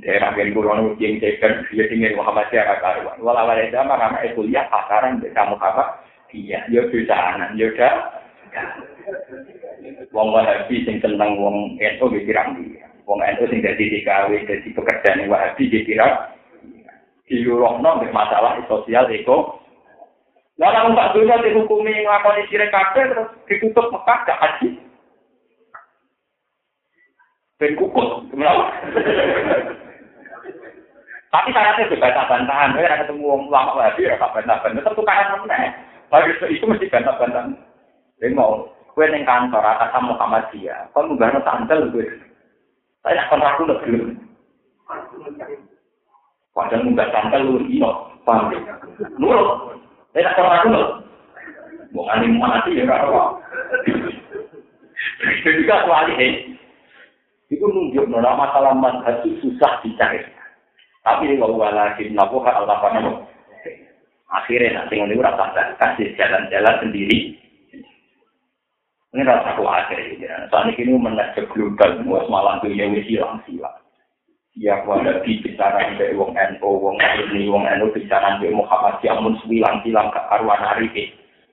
[0.00, 3.16] daerah yang kurang ujian cekan dia tinggal Muhammadiyah karuan.
[3.20, 6.00] Walau ada zaman anak kuliah pasaran di kamu apa?
[6.32, 8.20] Iya, yo bisa anak, yo dah.
[10.12, 12.84] Wong Wahabi sing tentang wong NU dikirang dia.
[13.08, 16.36] Wong NU sing jadi DKW jadi pekerjaan Wahabi dikirang.
[17.28, 19.60] Diurokno di masalah sosial eko.
[20.58, 24.87] Lalu Mbak Dunia dihukumi ngelakoni sirik kabeh terus ditutup Mekah gak haji.
[27.58, 28.08] Ben kukut?
[31.28, 34.96] Tapi syaratnya juga bantah bantahan, saya ketemu orang lama lagi ya, tak bantah bantahan, tetap
[34.96, 35.76] tukaran mana?
[36.08, 37.52] Bagi itu mesti bantah bantahan.
[38.16, 38.64] Dia mau,
[38.96, 42.08] gue neng kantor atas sama Muhammadiyah, kau mau gak sandal gue.
[43.04, 44.16] Saya akan ragu lebih.
[46.56, 48.50] Padahal nggak sandal lu ino, paham?
[49.20, 49.78] Nurut,
[50.10, 50.88] saya akan ragu loh.
[51.92, 53.38] Mau ngalim mati ya, kalau.
[55.44, 56.26] Jadi kan soalnya,
[57.48, 58.76] Itu nunjuk nona masalah
[59.24, 60.20] itu susah dicari.
[61.00, 63.24] Tapi kalau lagi nabuh Allah panamu.
[64.28, 67.32] Akhirnya nanti ini rasa kasih jalan-jalan sendiri.
[69.16, 70.20] Ini rasa khawatir.
[70.20, 70.44] Ya.
[70.52, 73.72] Saat ini mengajak global, semua malam dunia wis hilang silang.
[74.58, 79.80] Ya, ada bicara dari wong NU, wong ini, wong NU bicara dari Muhammad Yamun silang
[79.80, 81.04] silang ke hari ini.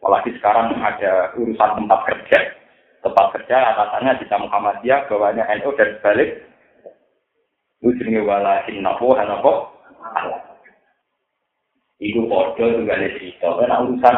[0.01, 2.39] Apalagi sekarang ada urusan tempat kerja.
[3.05, 6.29] Tempat kerja atasannya di Muhammadiyah bawahnya NU dan sebalik.
[7.85, 9.69] Jenenge wala innahu hanapa
[12.01, 13.45] itu ordo juga ada cerita.
[13.61, 14.15] Karena urusan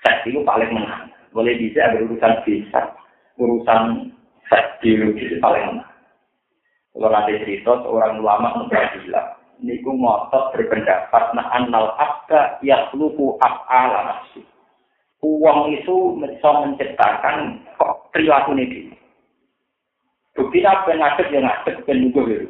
[0.00, 1.12] seks itu paling menang.
[1.36, 2.96] Boleh bisa ada urusan bisa.
[3.36, 4.10] Urusan
[4.48, 5.92] seks itu paling menang.
[6.96, 14.44] Kalau nanti cerita seorang ulama bilang niku ngotot berpendapat nah annal abda yakhluqu af'ala nafsi
[15.24, 18.92] uang itu bisa menciptakan kok perilaku ini.
[20.36, 22.48] Bukti apa yang ngadep yang ngadep kan juga biru.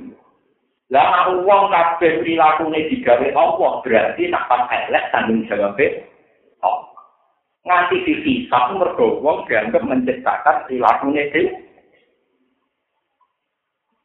[0.90, 5.78] Lah uang kabeh perilaku ini digawe Allah berarti nak pas elek tanggung jawab
[6.62, 6.78] oh.
[7.66, 11.42] Nganti di satu mergo uang dianggap menciptakan perilaku ini.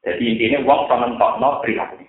[0.01, 2.01] Jadi intinya uang sama no perilaku.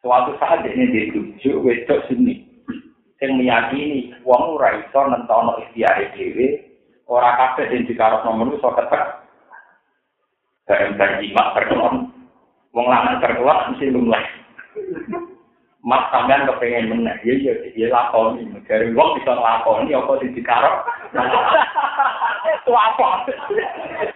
[0.00, 2.49] Suatu saat ini ditunjuk wedok sini.
[3.20, 6.64] Sing meyakini wong ora iso nentono ikhtiar dhewe
[7.04, 9.04] ora kabeh sing dikarepno manusa ketek
[10.64, 11.96] bareng bareng imak terkelon
[12.72, 14.24] wong lanang terkelon mesti lumleh
[15.80, 18.44] Mas sampean kepengen meneh, ya ya ya lakoni.
[18.68, 20.76] Dari wong bisa lakoni apa sing dikarep.
[22.60, 23.24] Itu apa?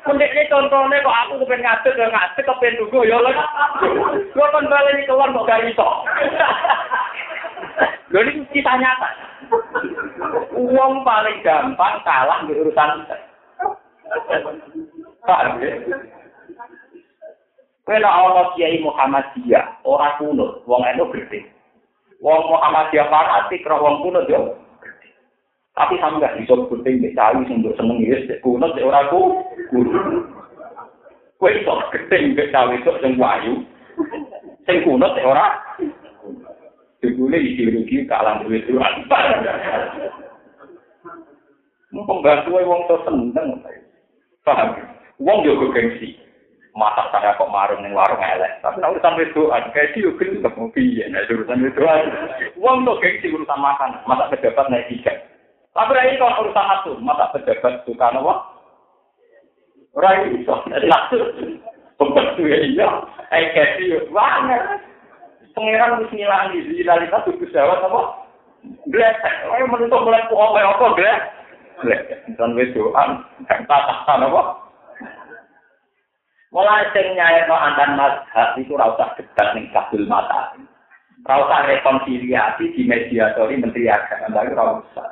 [0.04, 3.32] Mendek ini contohnya kok aku kepengen ngadek, ya ngadek, kepengen nunggu, ya lho.
[4.36, 5.88] Gue kan balik keluar, kok gak iso.
[8.14, 9.10] Lho ini kita nyata.
[10.54, 13.10] Uang paling gampang kalah di urusan
[15.26, 15.74] Paham ya?
[17.82, 21.42] Kena Allah Kiai Muhammadiyah, orang kuno, wong eno gede.
[22.22, 24.62] Wong Muhammadiyah fanatik, roh wong kuno yo.
[25.74, 29.90] Tapi sama gak bisa gunting di cawi sing seneng ya, kuno di orang kuno.
[31.34, 33.66] Kue iso gede di cawi itu sing wayu,
[34.70, 35.50] sing kuno di orang
[37.04, 39.04] Dibule ideologi kalah duit Tuhan.
[41.92, 43.60] Pembantu wong to seneng.
[44.40, 44.72] Paham?
[45.20, 46.16] Wong yo gengsi.
[46.72, 48.64] Mata saya kok marung ning warung elek.
[48.64, 52.08] Tapi nek urusan wedoan, gengsi yo gelem mau piye nek urusan wedoan.
[52.56, 55.12] Wong to gengsi urusan makan, mata pejabat naik tiga.
[55.76, 58.34] Tapi ini kalau urusan itu, mata pejabat suka apa?
[59.92, 61.60] Ora iso, nek langsung
[62.00, 62.88] pembantu ya iya.
[63.28, 64.93] Eh kasi yo, banget.
[65.54, 68.00] Pangeran wis ngilangi zilalitas tubuh jawab apa?
[68.90, 69.22] Blek,
[69.54, 71.18] ayo menutup mulai kok apa blek?
[71.86, 72.00] Blek,
[72.34, 72.74] dan wis
[73.46, 74.42] tak tahan apa?
[76.50, 80.54] Mulai sing nyayakno antan mazhab iku ora usah debat ning kabul mata.
[81.26, 85.08] Ora usah rekonsiliasi di mediatori menteri agama, ora usah.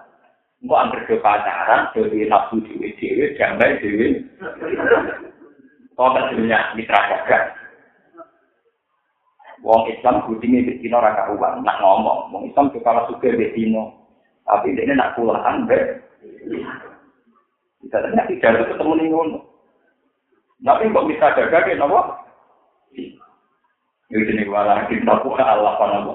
[0.62, 4.22] Engko anggere do pacaran, do nafsu dhewe-dhewe, jambai dhewe.
[5.98, 7.61] Kok dunia mitra dagang.
[9.62, 12.34] Wong Islam kutinge di dino ra karuan, nak ngomong.
[12.34, 13.94] Wong Islam tuh kalau suka di dino.
[14.42, 16.02] Tapi ini nak puluhan be.
[17.86, 19.38] Kita tanya tidak ketemu nih ngono.
[20.62, 22.00] Tapi kok bisa jaga ke nopo?
[24.10, 26.14] Itu jenis wala kita buka Allah apa nopo?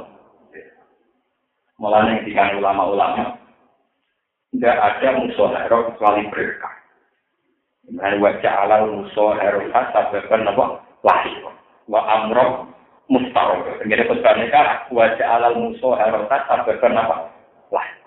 [1.78, 3.38] Mulanya ketika ulama-ulama
[4.56, 6.76] tidak ada musuh hero kecuali berkah.
[7.88, 10.84] Dan wajah Allah musuh hero nopo?
[11.04, 11.48] Lahir.
[11.88, 12.77] Wa amroh
[13.08, 13.80] mustaroh.
[13.84, 17.16] Jadi pesannya kan wajah Allah musuh sababkan nopo?
[17.72, 17.98] Lahir.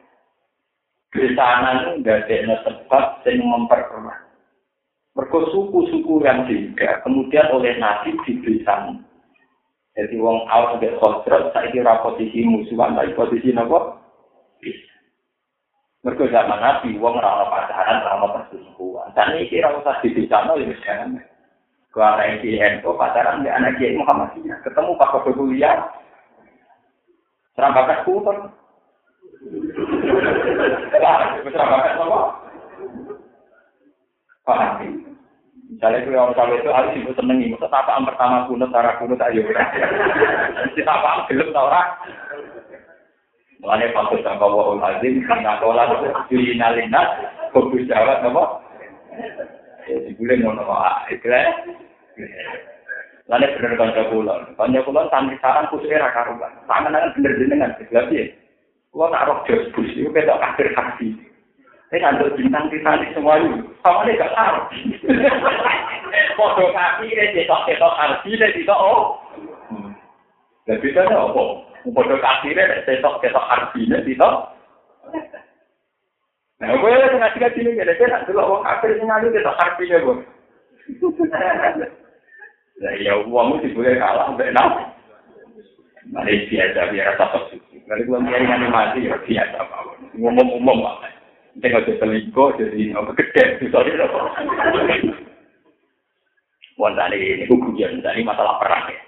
[1.10, 4.30] Di sana nggak ada sebab yang memperkeruh.
[5.10, 8.62] Mergo suku-suku yang juga kemudian oleh Nabi diberi
[9.90, 13.98] Jadi wong awal sampai khosrot, saya kira posisi musuhan, tapi posisi nopo.
[16.00, 19.12] Mergo zaman Nabi, wong rana pacaran, rana perselingkuhan.
[19.12, 21.20] Dan ini kira usah dibisano, ya jangan.
[21.90, 25.90] Anak Kiai NU pacaran di anak Kiai Muhammadiyah, ketemu Pak Kodo Kuliah.
[27.58, 27.74] Lah,
[31.42, 32.20] serang bakat apa?
[34.46, 34.70] Paham?
[35.70, 39.46] Misalnya itu orang kalau itu harus ibu senengi, masa pertama kuno, cara kuno tak ayo.
[40.74, 41.88] Si tapaan gelap tau orang.
[43.60, 45.84] Mulanya fakus sama wahul azim, karena kola
[46.30, 47.02] itu nalina,
[47.52, 48.44] fokus jawab apa?
[49.90, 51.18] Jadi boleh ngono wae.
[51.18, 51.46] Kleh.
[53.30, 56.50] Nek bener kanca kula, kanca kula santri saran kusuke ra karuan.
[56.66, 58.34] Sangen bener jenengan sebelah piye?
[58.90, 61.14] Kula tak roh jos bus iku ketok kafir hati.
[61.94, 64.66] Nek kanca bintang kita iki semua iki, sakjane gak tau.
[66.34, 68.74] Foto kafir iki ketok ketok arti nek iso.
[70.66, 71.70] Lah bedane opo?
[71.86, 74.30] Foto kafir iki ketok ketok arti nek iso.
[76.60, 79.84] Nah, gue lagi ngasih kasih ini, jadi saya dulu orang kafir ini ngalir cetok arti
[79.88, 80.16] ini, gue.
[82.84, 84.92] Nah, ya uangmu sih boleh kalah, benar.
[86.12, 87.80] Malaysia biasa biar rasa suci.
[87.88, 89.58] Kalau gue biarin animasi ya biasa,
[90.20, 91.00] ngomong-ngomong lah.
[91.56, 94.06] Sing aja selingkuh jadi apa gede sorry lho.
[96.78, 99.02] Wonten ini hukumnya dari masalah perang ya.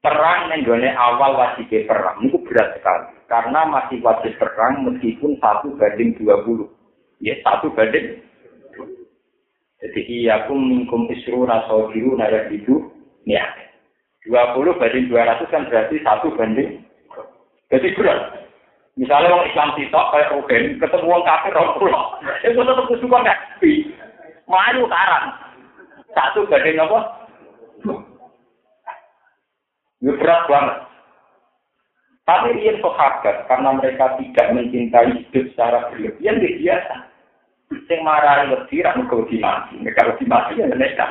[0.00, 6.14] Perang yang awal wajib perang itu berat sekali karena masih wajib perang meskipun satu banding
[6.18, 6.70] dua puluh.
[7.18, 8.22] Ya satu banding.
[9.82, 12.86] Jadi iya pun minkum isru naso biru naya itu
[13.28, 13.44] ya.
[14.24, 16.82] Dua puluh banding dua ratus kan berarti satu banding.
[17.68, 18.46] Jadi berat.
[18.96, 23.72] Misalnya orang Islam sitok kayak Ruben, ketemu orang kafir orang pulau, itu tetap kesukaan nabi.
[24.48, 25.26] Melayu karang.
[26.16, 26.98] Satu badan apa?
[30.00, 30.76] Ini berat banget.
[32.26, 36.94] Tapi dia sahabat karena mereka tidak mencintai hidup secara berlebihan, dia biasa.
[37.86, 39.78] Yang marah lebih, ramu kau dimati.
[39.78, 41.06] Mereka lebih mati ya mereka.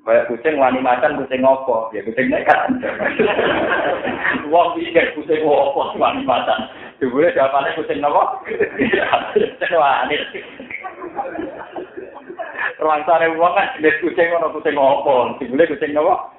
[0.00, 2.72] Kayak kucing wani macan kucing opo, ya kucing nekat.
[4.48, 6.72] Wong pikir kucing opo wani macan.
[6.96, 8.40] Dibule jawabannya kucing nopo?
[9.36, 10.16] Kucing wani.
[12.80, 16.32] Ruang sare wong kan jenis kucing ono kucing opo, dibule kucing nopo?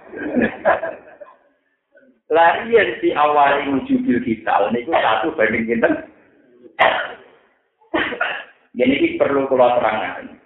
[2.31, 5.87] Lah iya di awal wujud kita, niku satu banding kita.
[8.71, 10.39] Jadi ini perlu keluar terangkan.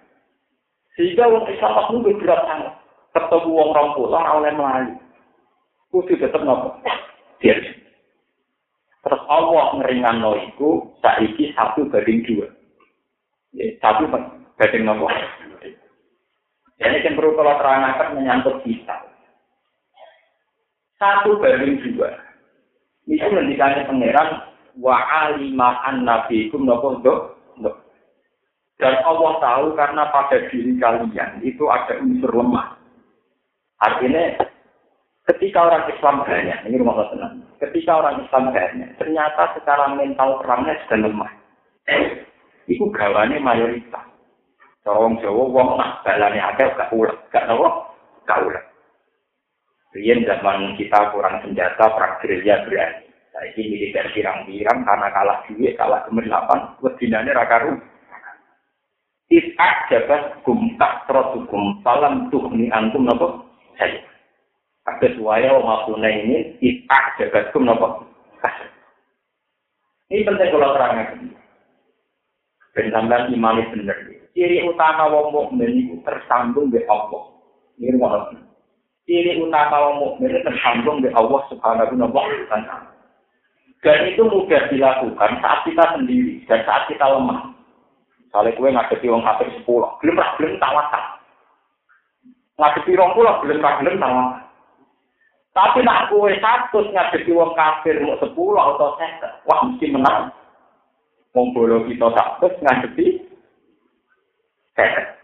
[0.98, 2.74] Sehingga orang Islam itu berat sangat.
[3.16, 4.92] ketemu wong rong pulau oleh mlayu.
[5.88, 6.76] Kudu tetep nopo?
[7.40, 7.56] Dir.
[9.00, 12.50] Terus Allah ngeringanno iku saiki satu banding dua.
[13.56, 14.04] Ya, satu
[14.60, 15.08] banding nopo?
[16.76, 19.15] Jadi yang perlu kalau terangkan menyangkut kita.
[20.96, 22.10] Satu banding dua.
[23.04, 24.28] Itu ngendikane pangeran
[24.80, 24.96] wa
[25.84, 27.14] an nabikum nopo do.
[28.76, 32.76] Dan Allah tahu karena pada diri kalian itu ada unsur lemah.
[33.80, 34.36] Artinya
[35.32, 37.40] ketika orang Islam banyak, ini rumah tenang.
[37.56, 41.32] Ketika orang Islam banyak, ternyata secara mental perangnya sudah lemah.
[42.68, 44.04] Itu gawane mayoritas.
[44.86, 47.90] Orang Jawa, wong nak balane ada gak ulah, gak nawa,
[48.22, 48.64] gak ulah.
[49.94, 53.06] Rian zaman kita kurang senjata, perang gerilya berani.
[53.36, 57.76] Saya ini militer pirang-pirang karena kalah duit, kalah kemerlapan, wedinane rakaru.
[59.28, 63.44] Is'ak jabat gum tak hukum, salam tuhni antum nopo
[63.76, 64.00] saya.
[64.88, 68.08] Ada suaya mafuna ini itak jagatkum nopo.
[70.06, 71.34] Ini penting kalau terangkan.
[72.72, 73.98] Ben sampean imani bener.
[74.36, 77.22] Ciri utama wong mukmin itu tersambung dengan Allah.
[77.80, 78.30] Ini rumah
[79.06, 82.90] Ciri utama wong mukmin tersambung dengan Allah Subhanahu wa taala.
[83.86, 87.54] Dan itu mudah dilakukan saat kita sendiri dan saat kita lemah.
[88.26, 91.04] Misalnya kue ngadepi wong kafir sepuluh, belum tak belum tawakal.
[92.58, 94.42] Ngadepi wong pulau belum tak belum tawakal.
[95.54, 100.34] Tapi nak kue satu ngadepi wong kafir mau sepuluh atau seket, wah mesti menang.
[101.32, 103.22] Wong bolo kita satu ngadepi
[104.74, 105.15] seket.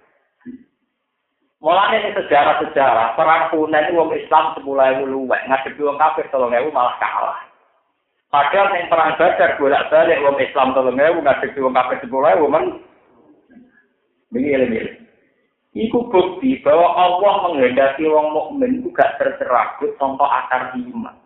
[1.63, 6.75] Mulanya ini sejarah-sejarah, perang Hunain wong Islam semula ewu luwek, ngadepi wong kafir tolong ewu
[6.75, 7.39] malah kalah.
[8.35, 12.51] Padahal yang perang Badar bolak balik wong Islam tolong ewu ngadepi wong kafir sepuluh ewu
[12.51, 12.83] men.
[14.35, 14.81] Ini ilmu
[15.73, 21.17] Iku bukti bahwa Allah menghendaki wong mukmin itu gak tercerabut tanpa akar iman.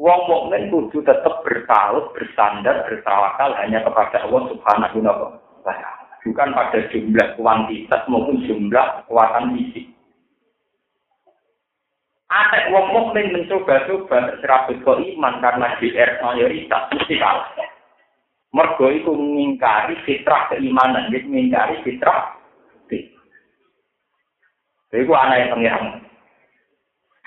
[0.00, 5.99] Wong mukmin kudu tetap bertalut, bersandar, bertawakal hanya kepada Allah Subhanahu wa taala.
[6.20, 9.88] Bukan pada jumlah kuantitas maupun jumlah kekuatan fisik.
[12.30, 17.50] Atek wong mukmin mencoba-coba tercerabut ke iman karena GR mayoritas mesti kalah.
[18.54, 22.38] Mergo itu mengingkari fitrah keimanan, jadi mengingkari fitrah
[24.90, 26.02] Iku anak pengiran.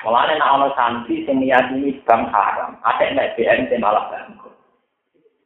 [0.03, 4.51] Mulane nek ana santri sing meyakini bang haram, atek nek BN sing malah bangku.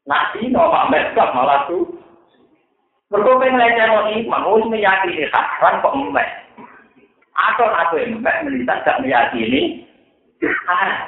[0.09, 0.89] Nak dino Pak
[1.37, 1.85] malah tuh.
[3.07, 6.27] Mergo pengen lecero iman, wis meyakini haram kok mbek.
[7.31, 9.87] Atau aku yang mbek melihat gak meyakini
[10.67, 11.07] haram.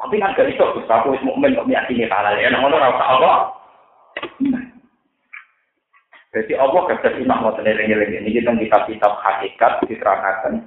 [0.00, 0.48] Tapi kan gak
[0.88, 3.32] aku wis mukmin kok meyakini halal ya, ngono ora usah apa.
[6.30, 8.54] Jadi Allah gadah sunnah ngoten eling-eling ini kita
[9.18, 10.62] hakikat diterangkan.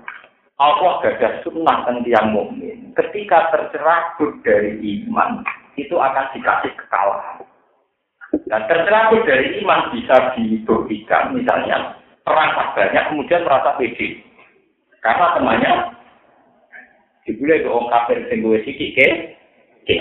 [0.61, 0.93] Allah
[1.41, 2.93] sunnah tentang mukmin.
[2.93, 5.41] Ketika tercerabut dari iman,
[5.81, 7.41] itu akan dikasih kekalahan.
[8.33, 14.25] Dan tercerabut dari iman bisa dibuktikan, misalnya perang banyak kemudian merasa pede.
[15.05, 15.73] Karena temannya
[17.27, 19.07] dibulai ke orang kafir sing gue sikik ke,
[19.85, 19.97] ke.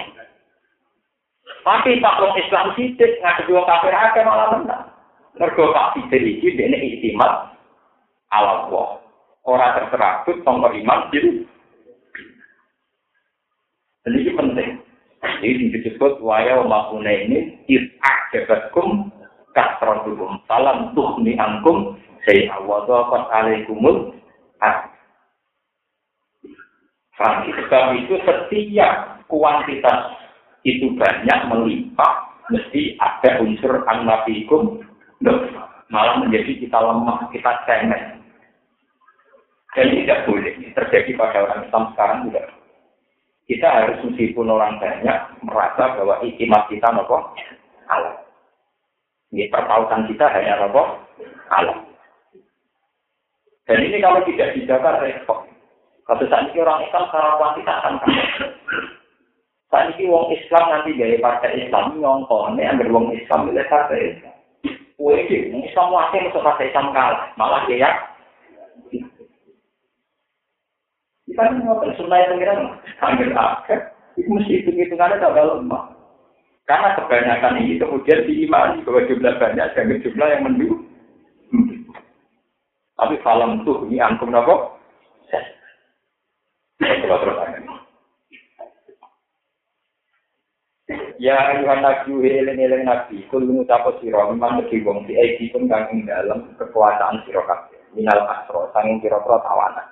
[1.62, 4.84] Tapi Pak Wong Islam sidik ngadepi wong kafir akeh malah menang.
[5.38, 7.54] Mergo Pak Fidel iki dene iktimat
[8.34, 8.98] ala Allah.
[9.46, 11.10] Ora terserabut tanpa iman.
[14.02, 14.71] Dan ini penting.
[15.22, 19.10] Ini disebut waya makuna ini is'ak jabatkum
[19.54, 21.94] kasratukum salam tuhni angkum
[22.26, 24.14] saya awadhafat alaikumul
[27.22, 30.10] Nah, sebab itu setiap kuantitas
[30.66, 32.14] itu banyak melimpah,
[32.50, 34.82] mesti ada unsur annafikum
[35.92, 38.22] malah menjadi kita lemah, kita cengeng.
[39.72, 42.42] Ini tidak boleh terjadi pada orang Islam sekarang juga.
[43.52, 47.36] Kita harus meskipun orang banyak merasa bahwa ikhtimat kita nopo
[47.84, 48.16] Allah.
[49.28, 50.96] Ini pertautan kita hanya nopo
[51.52, 51.84] Allah.
[53.68, 55.44] Dan ini kalau tidak dijaga repot.
[56.08, 58.28] Kalau saat ini orang Islam secara kita akan kalah.
[59.68, 64.36] Saat ini wong Islam nanti gaya partai Islam nyongkone, ambil wong Islam milih partai Islam.
[64.96, 67.92] Iki Islam wae masuk kata Islam kalah, malah ya.
[71.32, 71.64] Kita ini
[71.96, 73.88] sunnah yang pengiran, ambil akhir,
[74.20, 75.96] itu mesti hitung-hitungannya tak lemah.
[76.68, 80.84] Karena kebanyakan ini kemudian diimani bahwa jumlah banyak dan jumlah yang mendukung.
[83.00, 84.76] Tapi falam tuh ini angkum nopo.
[86.76, 87.36] Terus terus
[91.16, 95.70] Ya ayuhan nabi eling eling nabi kul ngucap sira memang mesti wong di iki pun
[95.70, 99.91] kang ing dalem kekuasaan sira kabeh minal asro sanging kira-kira tawanan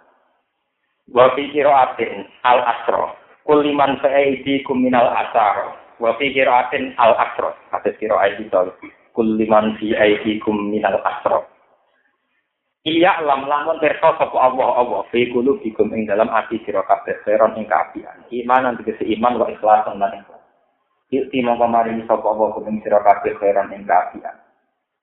[1.11, 3.15] wa fi atin al asro
[3.47, 5.75] kul liman fa'idi kum minal asar.
[5.99, 8.71] Wa fi atin al asro kata sira aidi to
[9.13, 9.95] kul liman fi
[10.41, 11.51] kum minal asro
[12.81, 15.05] Iya lam lamun perso sapa Allah Allah.
[15.13, 20.01] Fi qulubikum ing dalam ati sira kabeh seron ing kaapian iman tegese iman wa ikhlasan
[20.01, 20.41] lan ikhlas
[21.13, 24.33] Yukti mongko maringi sapa apa kuming sira kabeh khairan ing kaafian.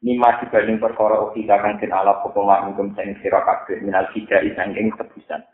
[0.01, 4.89] Nima dibanding perkara uki kang den ala apa maringkum sing sira kabeh minal fida isanging
[4.97, 5.45] tebusan.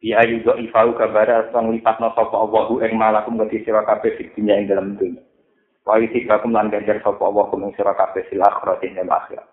[0.00, 4.56] Bi ayu do ifau kabara sang lipatno sapa Allah ing malakum gati sira kabeh dunya
[4.56, 5.20] ing dalam dunya.
[5.84, 9.44] Wa yutibakum lan ganjar sapa Allah kuming sira kabeh sil akhirat ing dalam akhirat.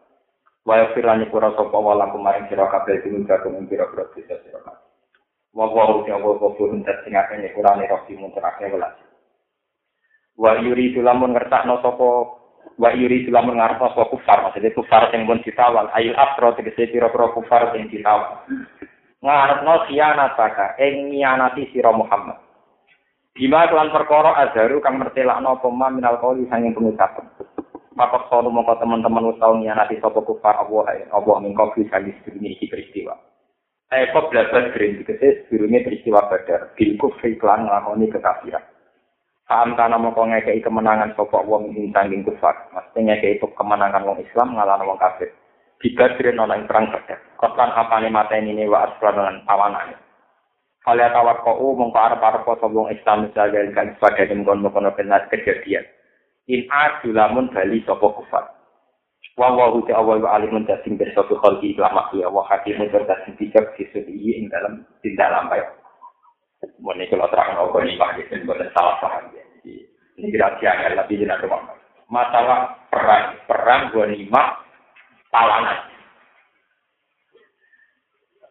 [0.64, 4.80] Wa yafirani pura sapa Allah lakum maring sira kabeh ing dalam ing pira-pira sira kabeh.
[5.52, 8.96] Wa wa uti Allah kufurun sing akeh nyepurane rohi mun terakhir welas.
[10.38, 12.08] wa yuri lamun ngertakno sapa
[12.78, 17.34] wa yuri lamun ngarep sapa kufar maksudnya kufar sing pun ditawal ayil afro tegese pira-pira
[17.34, 18.46] kufar sing ditawal
[19.22, 22.38] ngarepno khianat baka ing nyianati sira Muhammad.
[23.38, 27.26] Bima kelan perkara azharu kang mertelakno apa ma minal qauli sanging pengucapan.
[27.98, 32.70] Maka kalau mongko teman-teman wis tau nyianati sapa kufar Allah Allah mingko bisa disebut iki
[32.70, 33.14] peristiwa.
[33.90, 36.74] Eh kok belajar green dikese sebelumnya peristiwa badar.
[36.78, 38.62] Bil kufri kelan nglakoni kekafiran.
[39.48, 42.70] Paham kana mongko ngekei kemenangan sapa wong ing sanging kufar.
[42.74, 45.34] Mesti ngekei kemenangan wong Islam ngalahno wong kafir.
[45.82, 47.20] dibadrin ing perang badar.
[47.38, 50.08] kotlan apane mateni ne wa asran lan awanane
[50.88, 54.88] kali tawak kok umum ka arep arep sombong islam jaga lan kan sebagai mungkon mungkon
[54.96, 55.84] penas kejadian.
[56.48, 58.56] In adu lamun bali sapa kufar.
[59.36, 63.68] Wa wa uti awal wa alimun tasim bi khalqi ilama ya wa hakimu berdasi pikir
[63.76, 65.68] sisi ing dalam di dalam bayo
[66.80, 69.28] mone kula terang kok ni bagi sen boten salah paham.
[69.36, 69.74] Ya jadi
[70.24, 71.44] ini gracia ya lebih jenak
[72.08, 74.44] masalah perang perang gua lima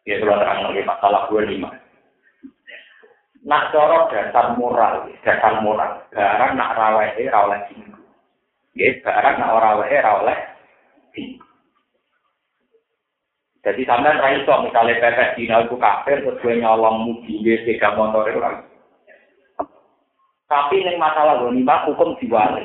[0.07, 1.71] Ya, kalau terang lagi masalah dua lima.
[3.43, 6.03] Nak corok dasar moral, dasar moral.
[6.15, 7.95] Barang nak rawehe rawleh tinggu.
[8.79, 10.39] Ya, barang nak rawehe rawleh
[11.11, 11.43] tinggu.
[13.67, 18.31] Jadi sampean ra iso misale pepes dina iku kafir terus gue nyolong mobil sepeda motor
[18.31, 18.39] itu
[20.47, 22.63] Tapi ning masalah ghanimah hukum diwali.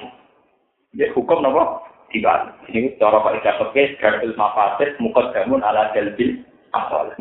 [0.93, 1.89] Ya hukum napa?
[2.11, 2.53] dibalik.
[2.69, 6.43] Ini cara Pak Ida Pekes, Garbil Mafasid, Mukot Gamun ala Jalbil
[6.75, 7.15] Asal.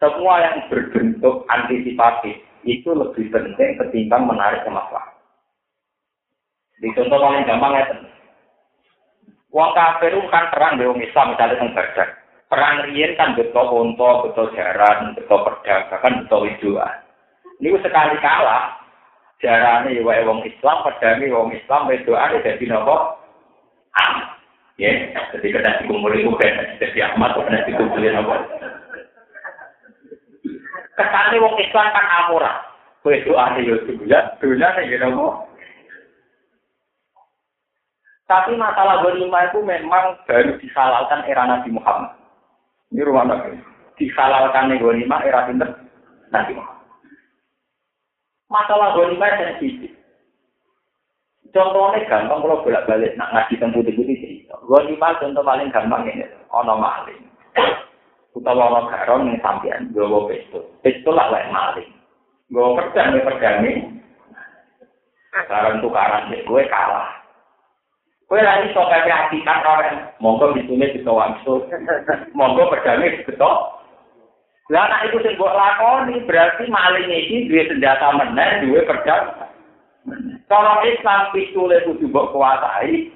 [0.00, 5.12] Semua yang berbentuk antisipatif itu lebih penting ketimbang menarik ke masalah.
[6.80, 7.84] Di contoh paling gampang ya,
[9.50, 12.08] Wong kafir kan perang di Islam misalnya yang Badar.
[12.46, 16.96] Perang riyen kan betul unta, betul jaran, betul pedang, bahkan betul widuan.
[17.62, 18.78] Ini sekali kalah,
[19.38, 23.20] jarane ya wong Islam, pedangi wong Islam, widuan jadi nopo
[24.80, 24.96] Ya,
[25.36, 28.36] jadi kena dikumpul itu kan, jadi Ahmad kena dikumpulin apa?
[31.00, 32.60] Kesannya wong Islam kan amurah.
[33.00, 35.36] Kue doa nih yo dunia nih gitu kok.
[38.28, 42.12] Tapi masalah ghanimah itu memang baru disalalkan era Nabi Muhammad.
[42.92, 43.56] Ini rumah Nabi.
[43.96, 46.84] Disalalkan ghanimah era Nabi Muhammad.
[48.52, 49.96] Masalah ghanimah sensitif.
[51.50, 54.54] Contohnya gampang kalau bolak balik nak ngaji tentang putih putih cerita.
[54.68, 56.22] Gue lima contoh paling gampang ini,
[56.52, 57.26] ono maling.
[58.30, 60.62] Utawa ono garon yang sampean, bawa pistol.
[60.86, 61.90] Pistol lah lain maling.
[62.46, 63.72] Gue pedang, gue pedang ini.
[65.34, 67.10] Sekarang tukaran gue kalah.
[68.30, 70.14] Gue lagi sok kayak hati kan.
[70.22, 71.66] Monggo bisunya bisa wangsul.
[72.38, 73.82] Monggo pedangnya betul.
[74.70, 79.50] Lah anak itu sing mbok lakoni berarti maling iki duwe senjata meneh, duwe pedang.
[80.46, 83.10] Kalau Islam pistule kudu mbok kuasai,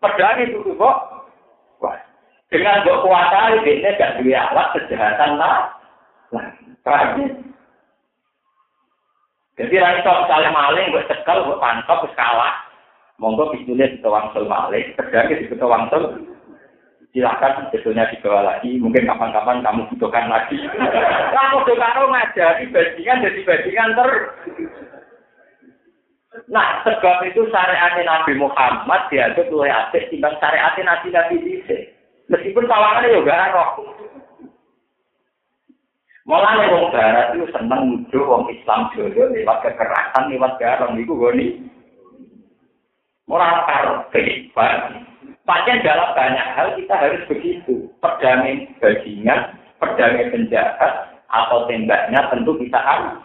[0.00, 0.96] pedang itu kudu mbok
[2.54, 5.74] Dengan mbok kuasai, ini gak duwe alat kejahatan lah.
[6.86, 7.26] Paham
[9.58, 12.54] Jadi ra iso misalnya maling mbok cekel, mbok pantop wis kalah.
[13.18, 16.14] Monggo pistule ditawangsul maling, pedang itu wangsul.
[17.10, 20.58] Silakan sebetulnya dibawa lagi, mungkin kapan-kapan kamu butuhkan lagi.
[21.34, 24.10] Kamu tuh karo ngajari bajingan jadi bajingan ter
[26.50, 31.93] Nah, sebab itu syariat Nabi Muhammad dianggap oleh apik timbang syariat Nabi Nabi Dise.
[32.32, 33.70] Meskipun kawangannya juga roh.
[36.24, 41.48] Mulanya wong barat itu seneng nuduh wong Islam jodoh lewat kekerasan lewat garam itu goni.
[43.28, 45.04] Karo kehidupan.
[45.44, 47.92] Pakai dalam banyak hal kita harus begitu.
[48.00, 53.20] Perdamai bajingan, perdamai penjahat, atau tembaknya tentu kita harus.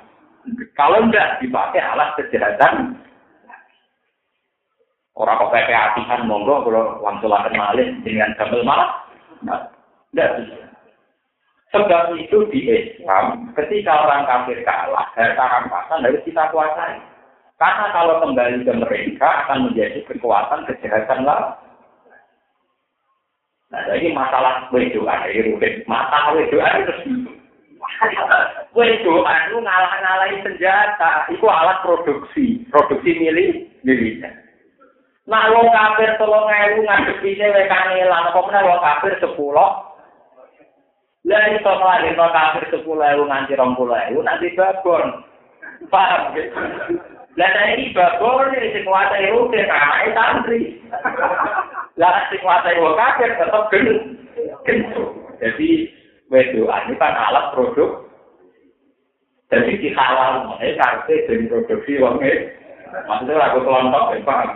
[0.76, 3.00] Kalau enggak dipakai alat kejahatan,
[5.20, 9.04] orang kok PP atihan monggo kalau langsung akan malih dengan gamel malah.
[9.44, 9.68] Nah,
[10.16, 10.58] enggak bisa.
[11.70, 16.98] Sebab itu di Islam, ketika orang kafir kalah, harta rampasan harus kita kuasai.
[17.60, 21.60] Karena kalau kembali ke mereka akan menjadi kekuatan kejahatan lah.
[23.70, 25.86] Nah, jadi masalah wedoan, ini rumit.
[25.86, 26.94] Masalah wedoan itu
[28.70, 34.30] Kue doa itu ngalah-ngalahin senjata, itu alat produksi, produksi milik miliknya.
[35.30, 39.72] Nah, wong kafir tolong ewu ngadepine wae kangelan, apa meneh wong kafir sepuluh.
[41.30, 43.94] Lah iso ngelahir wong kafir sepuluh ewu nganti rong puluh
[44.26, 45.22] nanti babon.
[45.94, 46.34] Paham?
[47.38, 50.82] Lah ini babon ini sing kuasai rutin, anaknya santri.
[51.94, 54.02] Lah sing kuasai wong kafir tetap gendut.
[55.40, 55.94] Jadi,
[56.34, 58.02] wedoan ini kan alat produk.
[59.54, 62.59] Jadi di halal, ini karena jadi produksi uangnya.
[62.90, 64.50] Maksudnya aku kelompok, ya paham.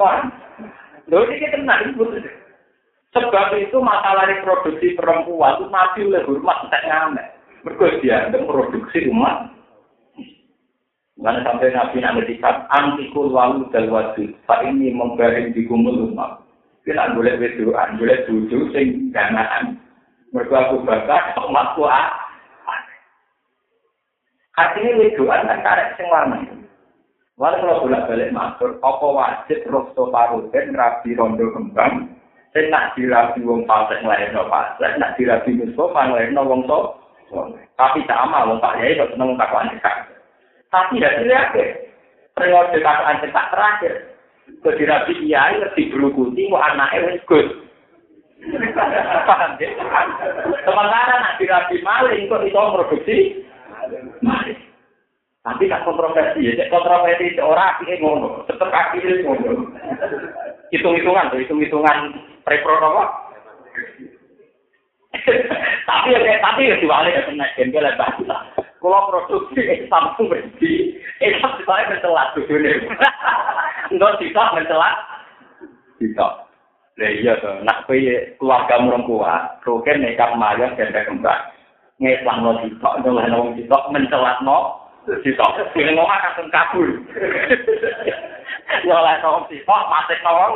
[0.00, 0.24] Paham?
[1.10, 1.58] Loh, ini kita
[3.10, 7.26] Sebab itu masalah reproduksi perempuan itu nabi oleh hormat tak ngamek.
[7.66, 9.50] Mereka dianggap produksi umat.
[11.18, 14.30] Mana sampai nabi dikat antikul walu dan wajib.
[14.46, 16.46] Pak ini membaring di kumul umat.
[16.86, 19.76] Kita boleh berdoa, boleh duduk sing ganaan.
[20.30, 22.29] Mereka aku bakar umatku ah.
[24.60, 26.44] Artinya wedoan kan karek sing warna.
[27.40, 32.12] Walau kalau bolak balik matur, apa wajib rosto paruten rabi rondo kembang,
[32.52, 36.80] sing nak dirabi wong fasik nglairno fasik, nak dirabi Mustafa nglairno wong to.
[37.80, 39.96] Tapi sama wong Pak Yai kok seneng kakuan cekak.
[40.68, 41.56] Tapi ya dilihat
[42.36, 43.94] periode kakuan cekak terakhir.
[44.60, 47.40] Kok dirabi Kiai lebih berukuti, mau anaknya ya?
[50.68, 53.16] Sementara nak dirabi maling kok itu produksi
[54.22, 54.60] maling.
[55.40, 59.72] Tapi tak kontroversi ya, kontroversi orang akhirnya ngono, tetap akhirnya ngono.
[60.68, 61.98] Hitung-hitungan tuh, hitung-hitungan
[62.44, 63.04] repro apa?
[65.90, 67.96] tapi ya tapi ya diwale ya kena jengkel ya.
[68.80, 70.72] Kalau produksi Islam itu berhenti,
[71.20, 72.80] Islam saya mencelat dunia.
[73.92, 74.96] Enggak bisa mencelat,
[76.00, 76.48] bisa.
[77.00, 81.42] Lah iya tuh, nak keluarga murung kuat, roken nekat maya dan kembang.
[82.00, 86.88] Ngeslang no sitok, nyoleh no sitok, mencelat no, sitok sing ngomong akan kabur
[88.86, 90.54] oleh nong sitok mati nong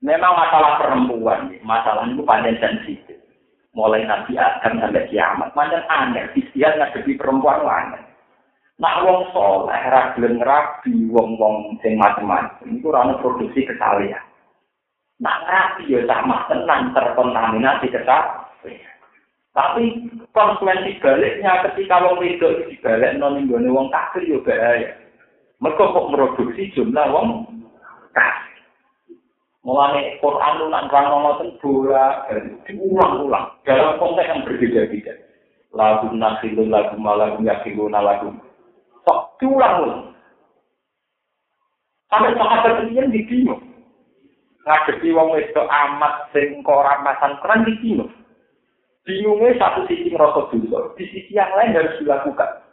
[0.00, 3.18] memang masalah perempuan masalah itu panjang sensitif
[3.76, 8.02] mulai nabi Adam sampai kiamat panjang aneh dia ngadepi perempuan aneh
[8.74, 14.18] Nak wong soleh, ragilin rabi, wong-wong sing macam-macam, itu rana produksi kesalahan.
[15.22, 18.43] Nak rabi ya sama tenang terkontaminasi kesalahan.
[19.54, 24.98] Tapi konsekuensi baliknya ketika wong wedok itu dibalik non inggone wong kafir yo bahaya.
[25.62, 27.46] Mereka kok produksi jumlah wong
[28.10, 28.58] kafir.
[29.62, 32.26] Mulane Quran lu nak rang ngoten bola
[32.66, 35.14] diulang-ulang dalam konteks yang berbeda-beda.
[35.70, 38.34] Lagu nasilun lagu malagu yakiluna lagu.
[39.06, 40.18] Sok diulang-ulang.
[42.10, 43.62] Sampai sahabat ini di bingung.
[44.66, 48.10] Ngadepi wong wedok amat sing koran masan keren di bingung.
[49.04, 52.64] Bingungnya satu sisi merasa dulu, di sisi yang lain harus dilakukan.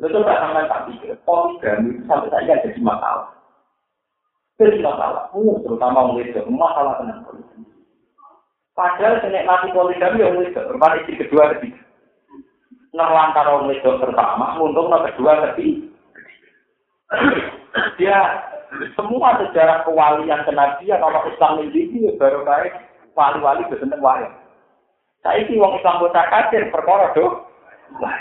[0.00, 3.28] Lalu tak sampai tak pikir, poligami itu sampai saja jadi masalah.
[4.56, 7.68] Jadi masalah, uh, terutama itu, masalah tentang poligami.
[8.72, 11.84] Padahal mati poligami yang itu, berapa istri kedua ketiga.
[12.96, 15.84] Nerlantar orang itu pertama, untung kedua ketiga.
[18.00, 18.18] Dia
[18.96, 24.26] semua sejarah kewalian kenabian orang Islam ini baru baik wali-wali keseneng wae.
[25.24, 27.48] Saiki wong Islam kota kafir perkara do.
[28.02, 28.16] Wah,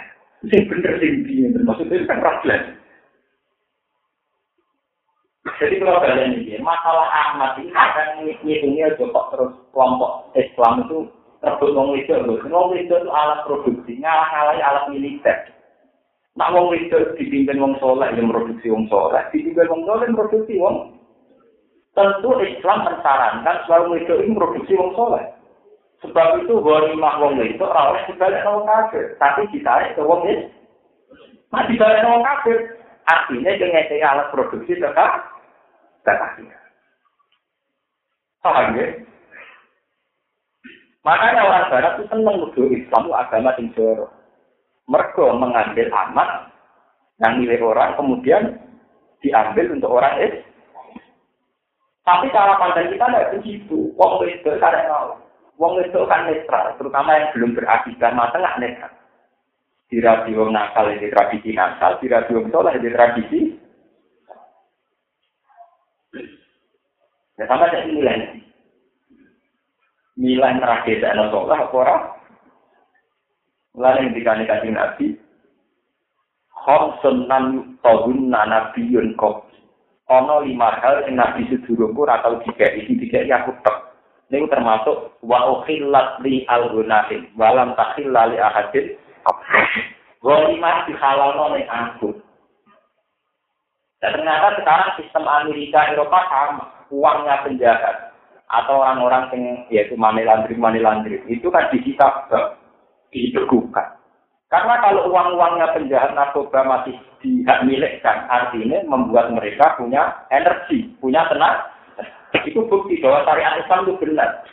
[0.47, 2.79] sing bener sing piye maksudnya kan raglan.
[5.59, 11.11] Jadi kalau kalian ini, masalah Ahmad ini akan ngitungnya kok terus kelompok Islam itu
[11.43, 12.15] terbut wong itu,
[12.47, 15.51] wong itu itu alat produksi, ngalah-ngalah alat militer.
[16.39, 20.95] Nak wong itu dipimpin wong soleh yang produksi wong soleh, dipimpin wong soleh produksi wong
[21.93, 25.25] Tentu Islam mensarankan selalu itu ini produksi wong soleh.
[26.01, 30.49] Sebab itu ghanimah wong itu ora dibalik wong kafir, tapi ditarik ke wong itu.
[31.53, 35.31] Nah dibalik wong kafir, artinya dengan alat produksi tetap
[36.03, 36.35] tetap
[38.43, 38.91] Paham ya?
[41.03, 44.11] Makanya orang Barat itu senang nuduh Islam agama yang jorok.
[44.87, 46.51] Mereka mengambil amat
[47.23, 48.59] yang milik orang, kemudian
[49.23, 50.52] diambil untuk orang Islam.
[52.03, 53.95] Tapi cara pandang kita tidak begitu.
[53.95, 55.15] Wong itu karena mau.
[55.55, 58.93] Wong itu kan netral, terutama yang belum berakidah masa nggak netral.
[59.87, 63.39] Di radio nakal ini tradisi nakal, di radio soleh ini tradisi.
[67.39, 68.41] Ya sama jadi nilai.
[70.19, 72.03] Nilai terakhir dan apa orang?
[73.73, 75.05] Lalu yang dikani kasih nabi,
[76.53, 79.53] Khomsun nan tobun nanabiyun kopi
[80.09, 82.99] ana lima hal sing nabi sedurungku ora tau dikeki.
[82.99, 83.77] Dikeki aku tek.
[84.31, 87.29] Niku termasuk wa ukhillat li al-gunahin.
[87.39, 88.97] Walam takhilla li ahadin.
[90.23, 92.09] Wa lima dihalalno ning aku.
[94.03, 96.65] Dan ternyata sekarang sistem Amerika Eropa sama.
[96.91, 98.11] Uangnya penjahat.
[98.51, 100.83] Atau orang-orang yang yaitu money laundry money
[101.25, 102.29] itu kan disita
[103.09, 104.02] dibekukan
[104.53, 106.93] karena kalau uang-uangnya penjahat narkoba masih
[107.25, 111.73] dihak milikkan, artinya membuat mereka punya energi, punya tenaga.
[112.45, 114.45] Itu bukti bahwa syariat Islam itu benar.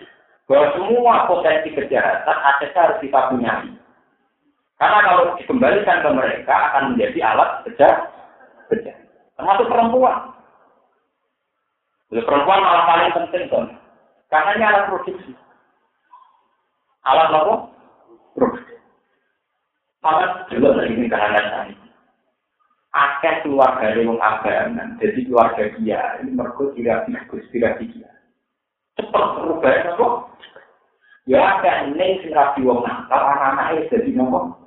[0.48, 3.61] Bahwa semua potensi kejahatan asetnya harus kita punya.
[4.80, 7.88] Karena kalau dikembalikan ke mereka akan menjadi alat kerja.
[9.36, 10.32] Termasuk perempuan.
[12.09, 13.64] Jadi perempuan malah paling penting kan.
[14.32, 15.32] Karena ini alat produksi.
[17.05, 17.55] Alat apa?
[18.32, 18.79] Produksi.
[20.01, 21.76] Malah juga dari lingkaran.
[22.90, 28.11] Akeh keluarga wong mengabaikan, jadi keluarga dia ini merkut tidak bagus, tidak dia.
[28.98, 30.09] Cepat berubah itu.
[31.30, 34.59] Ya, ada neng sing rapi wong nakal, anak-anak itu jadi ngomong.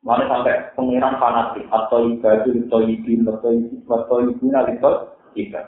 [0.00, 4.92] Mana sampai pengiran fanatik atau ibadah atau ibin atau ibin atau ibin atau ibin atau
[5.36, 5.60] ibin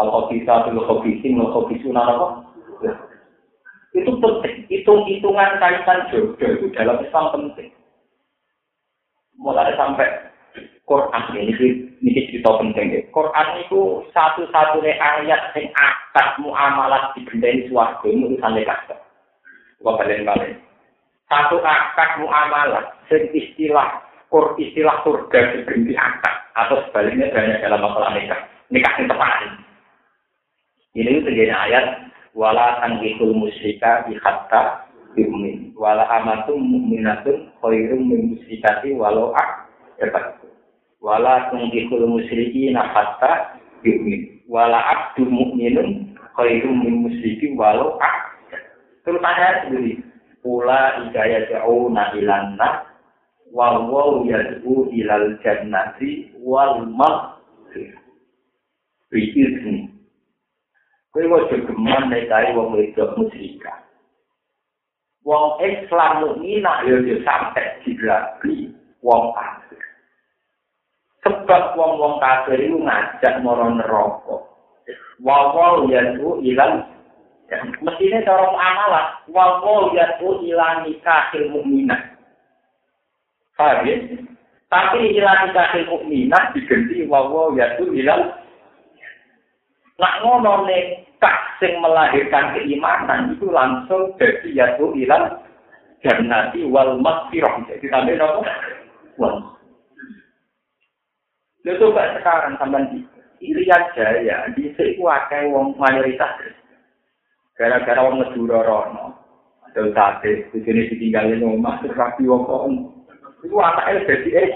[0.00, 2.24] atau ibin atau ibin atau
[2.80, 3.11] ibin
[3.92, 4.64] Itu penting.
[4.72, 7.68] Hitung-hitungan kaitan jodoh itu dalam Islam penting.
[9.36, 10.32] Mulai sampai
[10.88, 13.00] Quran ini, ini cerita penting ya.
[13.12, 17.24] Quran itu satu-satunya ayat yang akad muamalah di
[17.68, 18.96] suarga itu urusan kata.
[19.80, 20.56] Bukan balik-balik.
[21.28, 28.40] Satu akad muamalah, istilah kur istilah surga diberi akad atau sebaliknya banyak dalam masalah nikah.
[28.72, 29.32] Nikah yang tepat.
[30.92, 31.84] Ini terjadi ayat
[32.32, 35.76] wala tangkihul musyrika bi hatta yu'min.
[35.76, 39.68] Wala amatum mu'minatun khairum min musyrikati walau ak
[40.00, 40.40] dapat.
[41.00, 44.40] Wala tangkihul musyriki hatta yu'min.
[44.48, 48.16] Wala abdu mu'minun khairum min musyriki walau ak
[49.02, 49.98] terus ayat sendiri
[50.42, 52.82] Ula ikaya ja'una ilanna
[53.54, 56.82] wal waw yad'u ilal jannati wal.
[59.12, 59.51] Biizni
[61.12, 63.84] Kowe wae geman nek kaya wong wedok musyrika.
[65.28, 68.72] Wong Islam mukminah yo yo sampe dilabi
[69.04, 69.84] wong kafir.
[71.22, 74.36] Sebab wong-wong kafir itu ngajak moro neraka.
[75.22, 76.88] Wawa yaitu ilang
[77.84, 82.00] Mestinya cara amalah, wawa yaitu ilang nikahil mukminah.
[83.60, 84.00] Paham ya?
[84.72, 88.32] Tapi ilang nikahil mukminah diganti wawa yaitu ilang
[90.02, 95.38] Nak ngono nekah sing melahirkan keimanan itu langsung jadi yaitu ilang
[96.02, 97.62] jannati wal maghfirah.
[97.70, 98.42] Jadi sampai nopo?
[99.22, 99.34] Wal.
[101.62, 102.98] Lalu coba sekarang sampai di
[103.46, 106.50] Irian Jaya, di sini akeh wong mayoritas.
[107.54, 109.14] Gara-gara wong ngedura rono.
[109.70, 112.66] Ada sate, di sini ditinggalin rumah, terus rapi wong kok.
[113.46, 114.50] Itu jadi eh.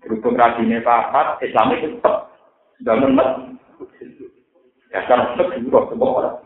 [0.00, 2.29] Berhubung rapinya papat, Islam itu tetap
[2.84, 3.30] bangun mat.
[4.90, 6.36] Ya kan kedua semua orang.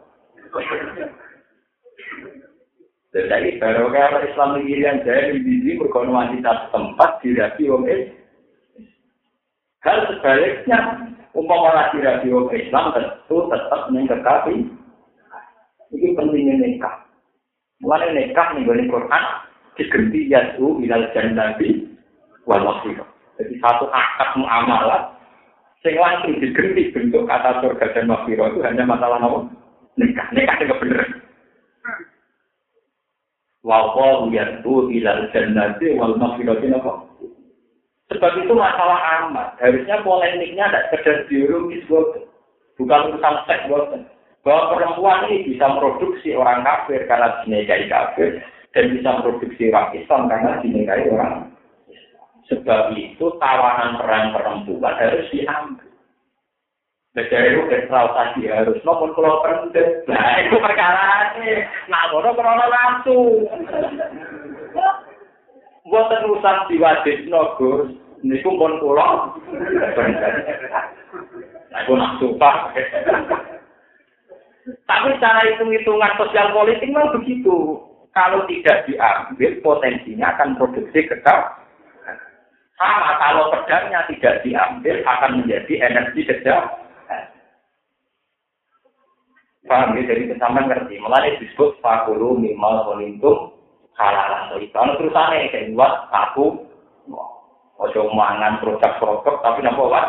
[3.15, 7.87] Jadi baru kalau Islam yang saya di sini berkono wanita tempat dirapi wong
[9.85, 10.79] Hal sebaliknya,
[11.31, 14.67] umpama lagi wong Islam tentu tetap mengkekapi.
[15.95, 17.07] Ini pentingnya nikah.
[17.79, 19.25] Mulai nikah nih dari Quran
[19.79, 21.87] diganti yasu ilal jannati
[22.51, 22.67] wal
[23.39, 25.14] Jadi satu akad muamalah
[25.85, 29.53] Sing langsung diganti bentuk kata surga dan maghfirah itu hanya masalah apa?
[30.01, 31.05] Nikah, nikah itu bener.
[33.61, 37.05] Wa qalu yatu ilal jannati wal maghfirati apa?
[38.09, 39.61] Sebab itu masalah amat.
[39.61, 41.85] Harusnya polemiknya tidak sekedar biologis,
[42.81, 43.69] bukan urusan seks.
[44.41, 48.41] Bahwa perempuan ini bisa produksi orang kafir karena dinikahi kafir
[48.73, 51.54] dan bisa produksi orang Islam karena dinikahi orang
[52.53, 55.89] Sebab itu tawanan peran perempuan harus diambil.
[57.15, 60.03] Negara itu kesal tadi harus nomor kalau penting.
[60.11, 61.63] Nah itu perkara ini.
[61.87, 63.47] Nah bodoh kalau langsung.
[65.87, 67.95] Buat urusan diwajib nogus.
[68.25, 69.31] Ini pun pun pulau.
[71.71, 72.75] Nah itu nafsu pak.
[74.85, 77.79] Tapi cara hitung-hitungan sosial politik memang begitu.
[78.15, 81.64] Kalau tidak diambil, potensinya akan produksi kekal
[82.75, 86.67] sama kalau pedangnya tidak diambil akan menjadi energi sedang.
[89.65, 90.03] Paham ya?
[90.13, 91.01] Jadi kesamaan ngerti.
[91.01, 93.55] Mulai disebut fakulu mimal kolintum
[93.97, 94.53] halalan.
[94.53, 96.69] Jadi kalau terusannya kayak buat aku
[97.81, 100.03] ojo mangan produk-produk tapi nampak apa?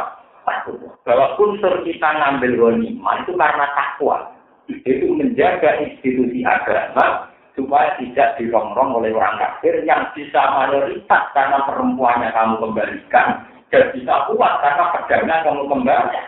[1.08, 4.18] Bahwa unsur kita ngambil ghanimah itu karena takwa.
[4.66, 12.30] Itu menjaga institusi agama supaya tidak dirongrong oleh orang kafir yang bisa mayoritas karena perempuannya
[12.36, 13.28] kamu kembalikan
[13.72, 16.20] dan bisa kuat karena pedangnya kamu kembali.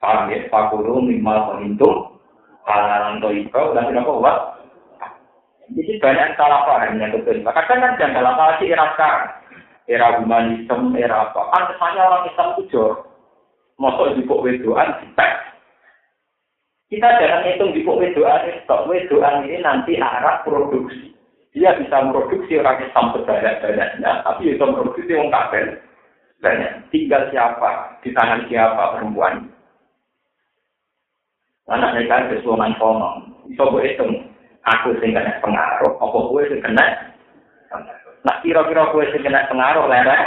[0.00, 0.38] Paham ya?
[0.50, 2.18] Fakulu minimal penghitung
[2.66, 4.36] halalan dan tidak kuat.
[5.70, 7.38] Jadi banyak salah paham yang betul.
[7.46, 9.30] Maka kan jangan salah paham era sekarang.
[9.90, 11.50] Era humanisme, era apa.
[11.50, 12.90] Kan kesannya orang Islam itu jor.
[13.80, 14.92] Masuk di buk wedoan,
[16.90, 21.14] kita jangan hitung di wedoan stok wedoan ini nanti arah produksi.
[21.54, 25.66] Dia bisa memproduksi orang Islam sebanyak-banyaknya, tapi bisa memproduksi orang kafir
[26.42, 26.72] banyak.
[26.94, 29.50] Tinggal siapa, di tangan siapa perempuan.
[31.70, 34.12] Anak mereka kesuaman kono, bisa gue hitung.
[34.66, 36.86] Aku sing kena pengaruh, apa gue sing kena
[38.20, 40.26] Nah, kira-kira gue sing kena pengaruh, lereng.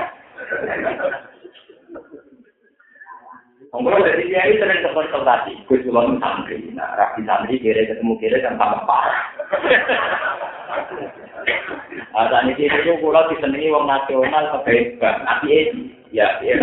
[3.73, 6.61] Monggo dari dia itu sering konsultasi, gue cuma santri.
[6.77, 9.17] Nah, rapi santri kira ketemu kira kan tambah parah.
[12.13, 15.73] Ada nih itu pulau disenangi wong nasional kebebasan, tapi
[16.13, 16.53] ya ya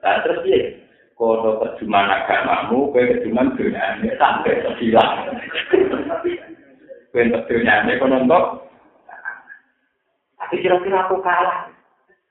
[0.00, 0.72] Nah terus dia,
[1.20, 3.52] kodo perjuman agamamu, kue perjuman
[4.16, 5.36] sampai sebilang.
[7.12, 8.44] Kue untuk dunia ini kono untuk,
[10.40, 11.68] tapi kira-kira aku kalah.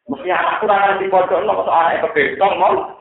[0.10, 2.99] Mesti anakku orang di pojok, lo soal anaknya kebetong, mau.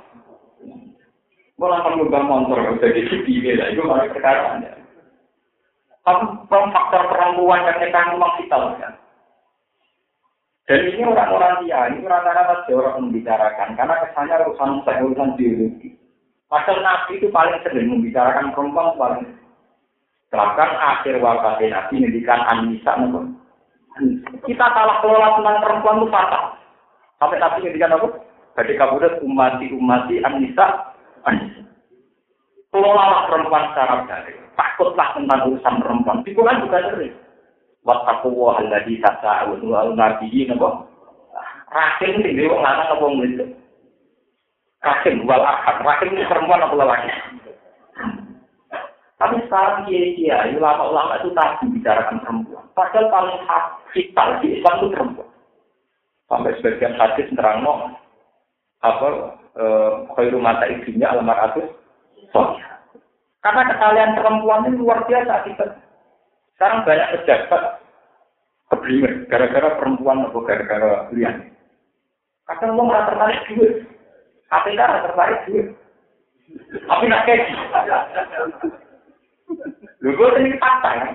[1.58, 4.78] Mau langsung ngubah motor, jadi CD lah, itu malah sekarang ya.
[6.06, 8.94] Tapi faktor perempuan kita memang kita kan.
[10.70, 15.98] Dan ini orang-orang dia, ini rata-rata orang membicarakan, karena kesannya urusan saya urusan biologi.
[16.48, 19.36] Padahal Nabi itu paling sering membicarakan perempuan paling
[20.28, 22.92] Bahkan akhir wafat Nabi mendikan Anissa
[24.44, 26.44] Kita salah kelola tentang perempuan itu fatal.
[27.16, 28.08] Sampai Nabi mendikan apa?
[28.60, 30.96] Jadi kabudat umati umati Anissa
[32.68, 34.36] Kelolalah perempuan secara baik.
[34.54, 36.20] Takutlah tentang urusan perempuan.
[36.26, 37.14] Di Quran juga sering.
[37.86, 40.84] Wattaku wa alladhi tasa'un wa nabiyi napa?
[41.68, 43.50] Rahim sing dhewe wong lanang apa wedok?
[44.84, 45.76] Rahim wal ahad.
[45.84, 47.10] Rahim ini perempuan apa lelaki?
[49.18, 52.64] Tapi sekarang kiai-kiai, ulama-ulama itu tadi bicarakan perempuan.
[52.70, 53.38] Padahal paling
[53.90, 55.30] vital di Islam itu perempuan.
[56.28, 57.64] Sampai sebagian hadis nerang
[58.78, 59.08] apa
[60.14, 61.66] khairu mata ibunya almaratus
[62.30, 62.78] soalnya.
[63.42, 65.66] Karena kesalahan perempuan ini luar biasa kita.
[66.54, 67.62] Sekarang banyak pejabat
[68.68, 71.50] keblinger gara-gara perempuan atau gara-gara lian.
[72.46, 73.74] Kadang mau nggak tertarik duit,
[74.50, 75.66] tapi nggak tertarik duit.
[76.88, 77.46] Tapi nggak kayak
[79.98, 81.10] Lu gue ini fakta ya.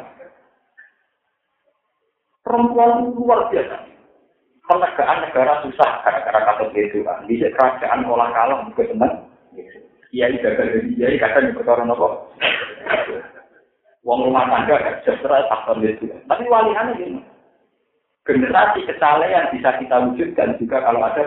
[2.43, 3.92] Perempuan luar biasa
[4.67, 6.51] penegakan negara susah karena kata
[7.03, 7.17] kan.
[7.27, 9.13] Di kerajaan olah kalah juga senang.
[10.13, 12.07] Kiai gagal jadi kiai kadang orang apa.
[14.03, 16.11] Uang rumah tangga sejahtera faktor itu.
[16.27, 17.21] Tapi walihannya gini.
[18.23, 21.23] Generasi kesalehan bisa kita wujudkan juga kalau ada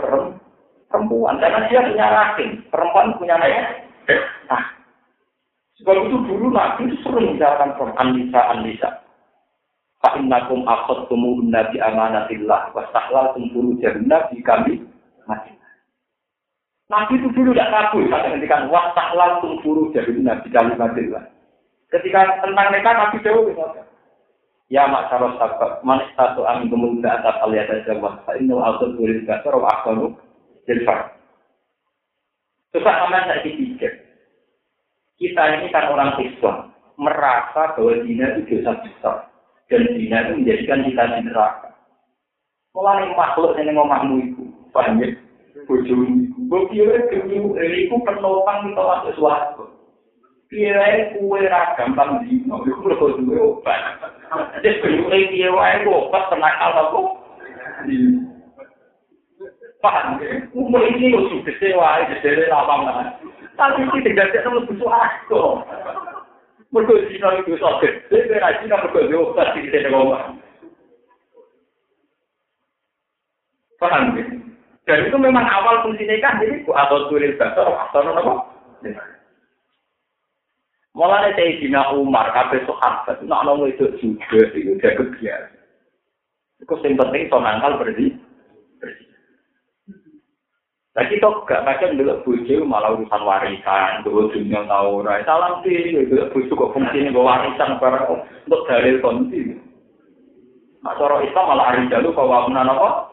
[0.92, 1.40] perempuan.
[1.40, 2.62] Karena dia punya rahim.
[2.68, 3.80] Perempuan punya naya.
[4.48, 4.62] Nah,
[5.80, 8.00] sebab itu dulu Nabi itu sering menjalankan perempuan.
[8.12, 8.90] Anissa, Anissa.
[10.06, 12.70] Fa'innakum akhad tumuhun nabi amanatillah.
[12.70, 14.78] Wastahlal tumpuru jannah di kami
[15.26, 15.50] mati.
[16.86, 18.06] Nabi itu dulu tidak kabur.
[18.06, 21.26] Kata ketika wastahlal tumpuru jannah di kami matillah.
[21.90, 23.50] Ketika tentang mereka Nabi jauh.
[24.70, 25.82] Ya maksaros sabab.
[25.82, 28.22] Man satu amin kemudian atas aliyat jawab.
[28.30, 30.14] Fa'innu akhad tulis gasar wa akhadu
[30.70, 31.18] jilfar.
[32.70, 33.90] Coba aman saya pikir.
[35.18, 36.70] Kita ini kan orang Islam.
[36.94, 39.35] Merasa bahwa dina itu dosa besar
[39.66, 41.68] dan zina itu menjadikan kita di neraka.
[42.76, 45.10] Mulai makhluk yang ngomahmu itu, paham ya?
[45.66, 49.64] Bojomu itu, bukire kemu, itu penopang kita masuk suatu.
[50.46, 53.98] Kira kue ra gampang dino, itu lho duwe obat.
[54.62, 57.02] Jadi kue kira wae obat penakal aku.
[59.82, 60.46] Paham ya?
[60.54, 63.16] Umur ini lo sudah sewa, jadi lama
[63.56, 65.64] Tapi ini tidak yang lebih suatu.
[66.74, 70.22] mergo dina iku iso gede ora dina mergo yo pasti dite nang omah
[73.78, 74.24] paham ya
[74.86, 78.34] dan itu memang awal fungsinya kan jadi bu atau tulis dasar atau apa
[80.96, 85.54] malah ada dina umar kabeh sohabat nak nongol itu juga itu dia kebiasa
[86.56, 88.16] itu penting soal hal berarti
[90.96, 95.92] Lagi kita gak kadang dulu bojo malah urusan warisan, dulu dunia tahu rai salam sih,
[95.92, 99.60] dulu bujo kok fungsi ini warisan para untuk dalil kondisi.
[100.80, 103.12] Nah soro itu malah hari jalu kau bangunan apa?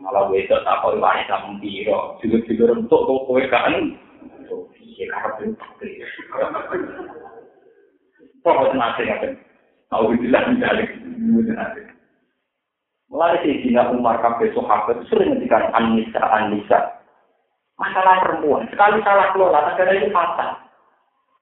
[0.00, 3.76] Malah gue itu tak kau warisan biro, juga juga untuk kau kau kan?
[4.80, 6.08] Iya karena itu takdir.
[8.40, 9.36] Kau harus nasehatin,
[9.92, 10.88] mau bilang dalil.
[13.16, 17.00] Mulai Sayyidina Umar kabeh sahabat sering ngendikan Anissa Anissa.
[17.80, 20.52] Masalah perempuan, sekali salah kelola negara itu fatal.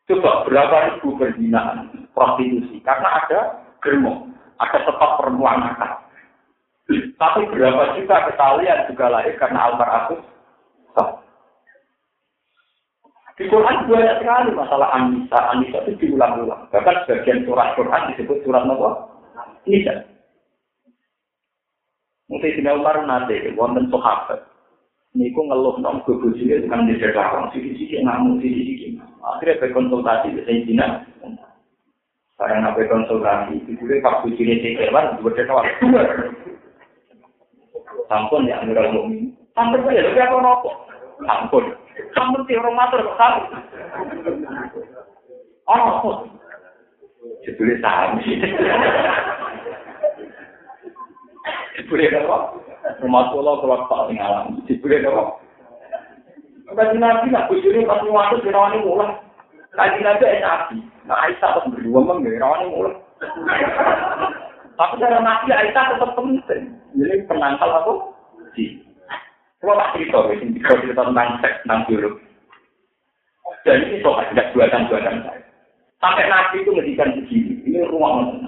[0.06, 4.30] Coba berapa ribu berzinahan prostitusi karena ada germo,
[4.62, 5.98] ada tempat perempuan nakal.
[7.18, 10.22] Tapi berapa juga kesalahan juga lahir karena almar aku.
[13.34, 15.50] Di Quran banyak sekali masalah Anissa.
[15.50, 16.70] Anissa itu diulang-ulang.
[16.70, 19.10] Bahkan sebagian surat Quran disebut surat apa?
[19.66, 20.13] Nisa.
[22.24, 24.40] Mungkin sini Umar nanti, wonten sohabat.
[25.14, 28.98] Ini aku ngeluh, nong gue buji, itu kan di jadwal, nong sisi-sisi, ngamuk sisi-sisi.
[29.22, 30.86] Akhirnya berkonsultasi, bisa ini sini.
[32.34, 35.22] Saya nggak berkonsultasi, itu gue pak buji ini sih, kelewat.
[38.10, 39.30] Sampun ya, ngira ngomong.
[39.54, 40.74] Sampun ya, tapi aku ngerokok.
[41.22, 41.64] Sampun.
[42.10, 43.62] Sampun sih, orang matur, sampun.
[45.70, 46.16] Oh, sampun.
[47.46, 48.34] Jadulnya sampun.
[51.88, 52.36] Apa?
[53.00, 54.12] Rumah pulau kalau tak.
[54.68, 55.22] Jebule apa?
[56.74, 57.48] Kaji nabi pas.
[59.76, 60.76] Kaji nabi.
[61.04, 62.00] Nah Aisyah pas berdua.
[64.74, 65.18] Tapi cara
[65.64, 66.62] Aisyah tetap penting.
[66.94, 67.94] Jadi penangkal aku.
[69.64, 72.20] Kalau tak cerita, kalau cerita tentang seks, tentang.
[73.64, 75.40] Dan ini soal tidak buatan-buatan saya.
[76.04, 78.43] Sampai Nabi itu ngedikan begini, ini ruang?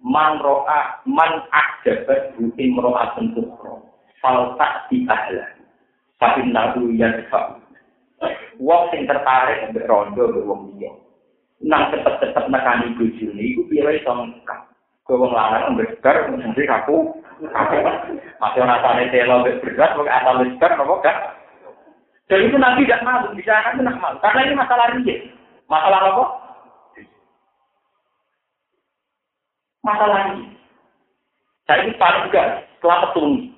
[0.00, 3.80] man roa man ajabat buti meroa bentuk fal
[4.20, 5.46] Falta di ahla.
[6.20, 7.24] Fahim nabu yang.
[8.60, 10.92] Wong sing tertarik sampai rondo ke wong dia.
[11.64, 14.12] Nang tetep-tetep nekani buju ini, itu pilih iso
[14.44, 14.68] kak.
[15.08, 17.16] Ke wong larang sampai segar, nanti kaku.
[17.40, 21.16] Masih rasane asalnya telo sampai bergerak, pokoknya asal segar, apa kak?
[22.28, 24.16] Dan itu nanti tidak malu, bisa kan tidak malu.
[24.20, 25.18] Karena ini masalah riyek.
[25.66, 26.24] Masalah apa?
[29.90, 30.46] masalah ini.
[31.66, 32.42] Saya ini parah juga,
[32.82, 33.50] selamat tulungi.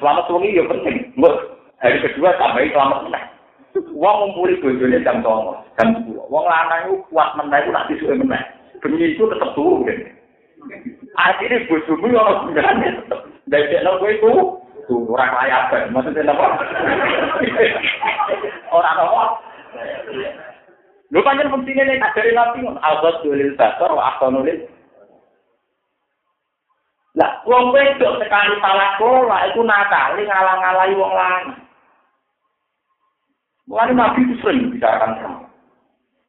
[0.00, 0.96] Selamat tulungi ya penting.
[1.16, 1.34] Mbak,
[1.80, 3.26] hari kedua tambahin selamat menang.
[3.90, 6.22] Wong ngumpuli gojolnya jam tolong, jam dua.
[6.30, 8.42] Wong lanang iku kuat menang, iku tak suai meneh.
[8.78, 9.88] Bunyi iku tetap turun.
[9.88, 9.98] Kan?
[11.14, 13.20] Akhirnya gue sumpuh, ya Allah, sebenarnya tetap.
[13.44, 14.44] Dari jenis gue ora
[14.88, 15.82] tuh, orang layak, kan?
[15.92, 16.46] maksudnya apa?
[18.72, 19.24] orang apa?
[21.12, 24.58] Lu panjang fungsinya nih, dari nanti, Albert Julius Basar, Wakil Nulis,
[27.14, 31.62] Lah, wong wedok sekali salah kelola itu nakali ngalang-ngalai wong lanang.
[33.70, 35.40] Mulai Nabi itu sering bicarakan sama.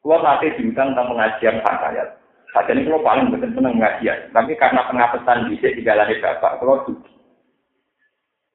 [0.05, 2.09] Kalau nanti diundang tentang pengajian ayat.
[2.53, 4.29] Saat ini kalau paling betul senang pengajian.
[4.29, 7.11] Tapi karena pengapesan bisa dijalani bapak, kalau dugi.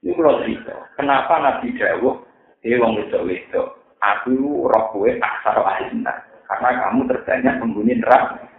[0.07, 0.75] Ini kalau cerita.
[0.97, 2.17] Kenapa Nabi Dawuh,
[2.65, 3.67] eh wong wedok wedok,
[4.01, 5.61] aku roh kue aksar.
[6.47, 8.50] Karena kamu terbanyak penghuni neraka.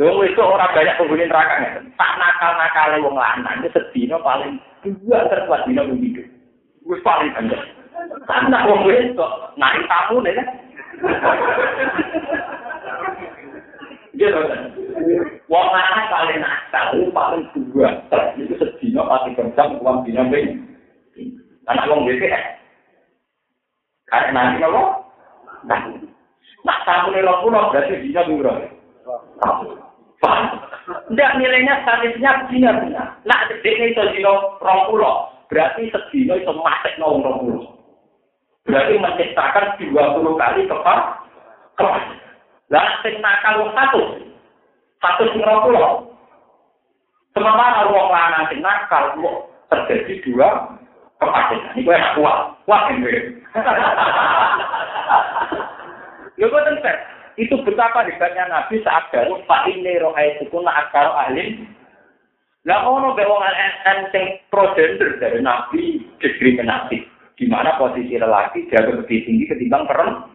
[0.00, 5.68] Wong itu orang banyak penghuni neraka Tak nakal-nakale wong lanang itu sedina paling dua terkuat
[5.68, 6.24] dina begitu.
[6.88, 7.60] Wis paling banyak.
[8.24, 9.26] Karena wong itu
[9.60, 10.46] nari tamu nih kan.
[14.16, 14.60] Gitu kan.
[15.52, 17.92] Wong lanang paling nakal paling dua
[18.40, 20.56] itu sedina paling kencang uang dina begitu.
[21.68, 22.32] Karena wong itu
[24.08, 24.82] Karena nanti apa?
[25.68, 28.80] Nah, tamu nih lo berarti dina begitu.
[31.12, 33.06] Tidak nilainya statisnya benar benar.
[33.26, 35.28] Nak sedeknya itu dino rong pulau.
[35.50, 37.66] Berarti sedino itu masuk nol rong pulau.
[38.64, 41.18] Berarti menciptakan dua puluh kali kepala
[41.76, 42.06] kelas.
[42.70, 44.02] Lah sing nakal satu.
[45.02, 45.90] Satu sing rong pulau.
[47.34, 49.18] Sementara ruang lanang sing nakal
[49.68, 50.78] terjadi dua
[51.18, 51.58] kepala.
[51.74, 52.38] Ini gue enak kuat.
[52.70, 53.36] Wah ini.
[56.38, 56.92] Ya gue tentu.
[57.42, 61.66] Itu betapa hebatnya Nabi saat baru Pak ini roh akal alim.
[62.62, 67.02] Lah ono be wong enteng pro gender dari Nabi diskriminatif.
[67.34, 70.30] Di mana posisi lelaki jauh lebih tinggi ketimbang perempuan.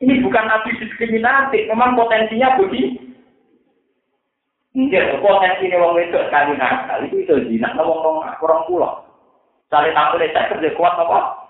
[0.00, 3.12] Ini bukan Nabi diskriminatif, memang potensinya begini.
[4.72, 9.04] Iya, potensi ini wong itu sekali nakal itu itu zina, wong wong kurang pulau.
[9.68, 11.44] Saling tampil saya kerja kuat apa?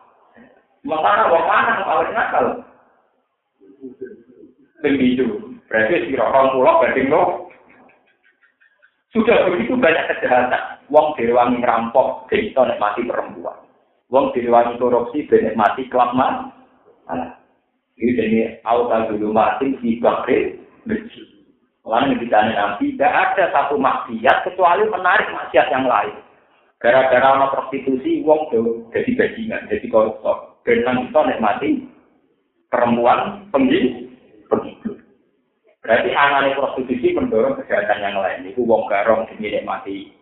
[0.82, 2.44] Sementara wong mana kalau nakal?
[4.84, 5.26] Itu.
[5.68, 7.46] Berarti si orang pulau banding no.
[9.10, 10.86] Sudah begitu banyak kejahatan.
[10.90, 13.58] Wong direwangi ngerampok, kita mati perempuan.
[14.10, 16.50] Wong direwangi korupsi, mati kelap mana?
[17.98, 20.58] Ini jadi auta dulu mati di bakri.
[21.82, 26.14] Orang yang ditanya nanti, tidak ada satu maksiat kecuali menarik maksiat yang lain.
[26.80, 28.50] Gara-gara ono prostitusi, wong
[28.94, 30.60] jadi bajingan, jadi koruptor.
[30.64, 31.82] Dan kita nikmati
[32.70, 34.09] perempuan penggilis
[34.50, 34.90] begitu.
[35.80, 38.50] Berarti anane prostitusi mendorong kejahatan yang lain.
[38.50, 40.12] Itu wong garong sing mati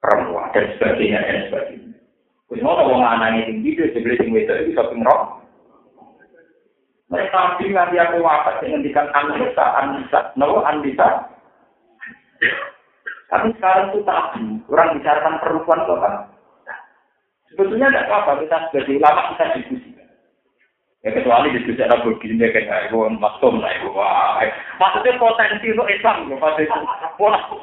[0.00, 1.98] perempuan dan sebagainya dan sebagainya.
[2.48, 5.42] Wis ngono wong anane sing video sebelum sing wedok iki shopping rock.
[7.06, 11.08] Mereka nabi nganti aku wafat sing ngendikan anisa anisa, nopo anisa.
[13.26, 16.14] Tapi sekarang itu tabu, orang bicarakan perempuan kok kan.
[17.50, 19.95] Sebetulnya tidak apa-apa, kita sebagai ulama kita diskusi.
[21.06, 24.42] Ya kecuali di sisi ada begini kayak ibu maksum lah ibu wah.
[24.82, 26.66] Maksudnya potensi itu Islam loh pasti.
[27.22, 27.46] Wah,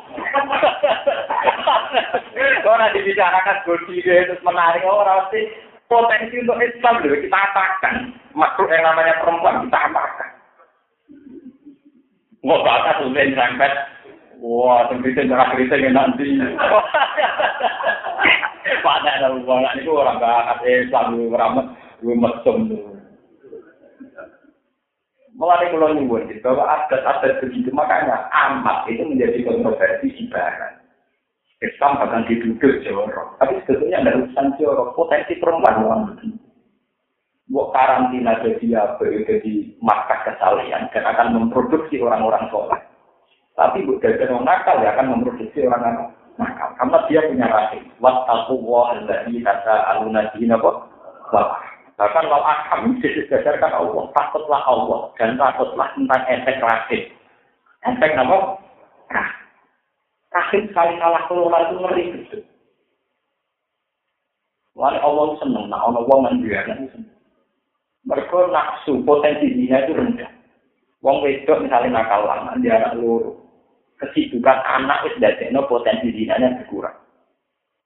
[2.64, 5.44] Orang dibicarakan bodi terus menarik orang sih
[5.92, 10.30] potensi untuk Islam loh kita apakan makhluk yang namanya perempuan kita apakan
[12.44, 13.72] Wah, bakat tuh sampai
[14.44, 16.36] Wah, tembitin darah kritik nanti.
[18.84, 21.16] Pada ada hubungan itu orang bakat Islam
[22.04, 22.84] lu mesum tuh.
[25.34, 30.78] Mulai kalau nyebut bahwa adat-adat begitu makanya amat itu menjadi kontroversi ibarat.
[31.64, 33.40] Islam bahkan diduduk jorok.
[33.40, 34.94] Tapi sebetulnya ada urusan jorok.
[34.94, 36.38] Potensi perempuan orang begini.
[37.50, 39.04] Buat karantina jadi apa?
[39.04, 42.82] Jadi markas kesalahan dan akan memproduksi orang-orang soleh.
[43.56, 46.70] Tapi buat dari orang nakal ya akan memproduksi orang-orang nakal.
[46.78, 47.84] Karena dia punya rahim.
[47.98, 50.78] Wattaku wa alladhi kata alunadina kok.
[51.94, 54.04] Bahkan kalau akam didasarkan Allah.
[54.18, 55.02] Takutlah Allah.
[55.18, 57.04] Dan takutlah tentang efek rahim.
[57.86, 58.38] Efek apa?
[60.34, 60.62] Rahim.
[60.70, 62.38] Sekali salah kelola itu ngeri gitu.
[64.74, 66.98] Wali Allah seneng, nah Allah menjualnya itu.
[68.10, 70.32] Mereka nafsu, potensi dina itu rendah.
[71.06, 73.38] Wong wedok misalnya nakal lama, dia anak loro.
[74.02, 76.98] Kesibukan anak itu dari potensi dinanya berkurang.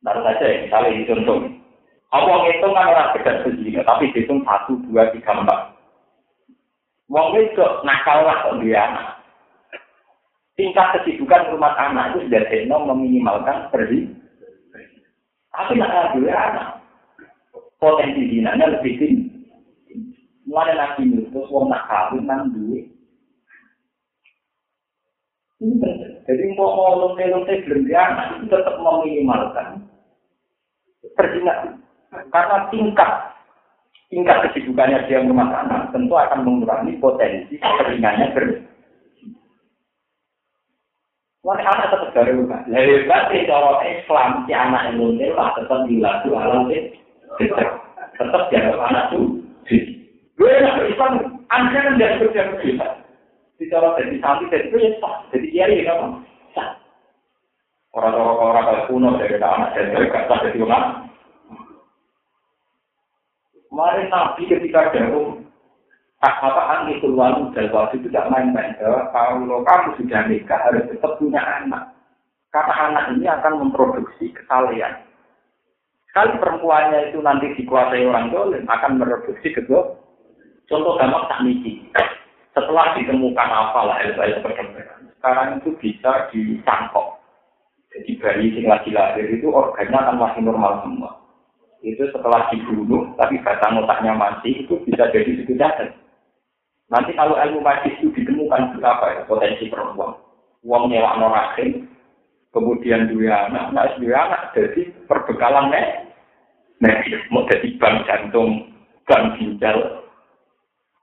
[0.02, 1.38] Taruh saja ya, misalnya contoh.
[2.08, 5.76] Allah itu kan orang bedas begini, tapi dihitung satu, dua, tiga, empat.
[7.12, 9.08] Wong wedok nakal lah dia anak.
[10.58, 14.10] tingkat kesibukan rumah anak itu sudah seno meminimalkan pergi.
[15.54, 16.68] Tapi nak ada anak,
[17.78, 19.26] potensi dinanya lebih tinggi.
[20.50, 22.90] Mulai nabi itu, wong nak kawin nang duit.
[26.28, 29.82] Jadi mau ngomong ngomong belum anak itu tetap meminimalkan
[31.18, 31.87] perjinahan.
[32.34, 33.12] Karena tingkat
[34.08, 38.46] tingkat kesibukannya dia rumah anak tentu akan mengurangi potensi keringannya ber
[41.48, 42.60] Wah, anak tetap dari rumah.
[42.68, 46.68] Lebih baik cara Islam, si anak luntir lah tetap dilaku alam
[48.20, 49.48] Tetap dianggap anak itu.
[50.36, 52.88] Gue enak Islam, anda kan tidak kerja kerja.
[53.56, 55.16] Di cara jadi santri, jadi itu ya sah.
[55.32, 56.22] Jadi kiai ya kan?
[56.52, 56.70] Sah.
[57.96, 61.07] Orang-orang kalau kuno dari anak dari kata jadi orang.
[63.68, 65.48] Mari nabi ketika jauh
[66.18, 68.74] Kata-kataan itu walu jalwa itu tidak main-main.
[68.82, 71.94] Kalau kamu sudah nikah harus tetap punya anak.
[72.50, 74.98] Karena anak ini akan memproduksi kesalahan.
[76.10, 79.94] Sekali perempuannya itu nanti dikuasai orang dolim, akan memproduksi kedua.
[80.66, 81.86] Contoh gampang tak misi.
[82.58, 87.22] Setelah ditemukan apa lah ilmu perkembangan, sekarang itu bisa ditangkap.
[87.94, 91.12] Jadi bayi yang lagi lahir itu organnya akan masih normal semua.
[91.88, 95.96] Itu setelah dibunuh, tapi batang otaknya masih, itu bisa jadi sekedar.
[96.92, 100.20] Nanti kalau ilmu magis itu ditemukan berapa ya potensi perempuan.
[100.68, 101.88] Uang nyewa norakin,
[102.52, 105.88] kemudian dua anak, nah dua anak jadi perbekalan nih.
[106.84, 106.94] Nah,
[107.32, 108.68] mau jadi bank jantung,
[109.08, 110.04] bank ginjal.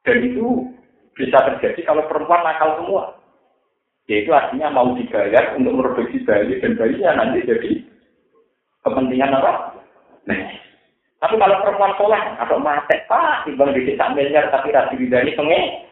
[0.04, 0.68] Dan itu
[1.16, 3.04] bisa terjadi kalau perempuan nakal semua.
[4.04, 7.72] Yaitu artinya mau dibayar untuk memproduksi bayi dan bayinya nanti jadi
[8.84, 9.80] kepentingan apa?
[10.28, 10.40] Nah,
[11.24, 15.88] Tapi kalau perempuan soleh atau mati, pak, timbang di desa miliar tapi rasi bidani penge,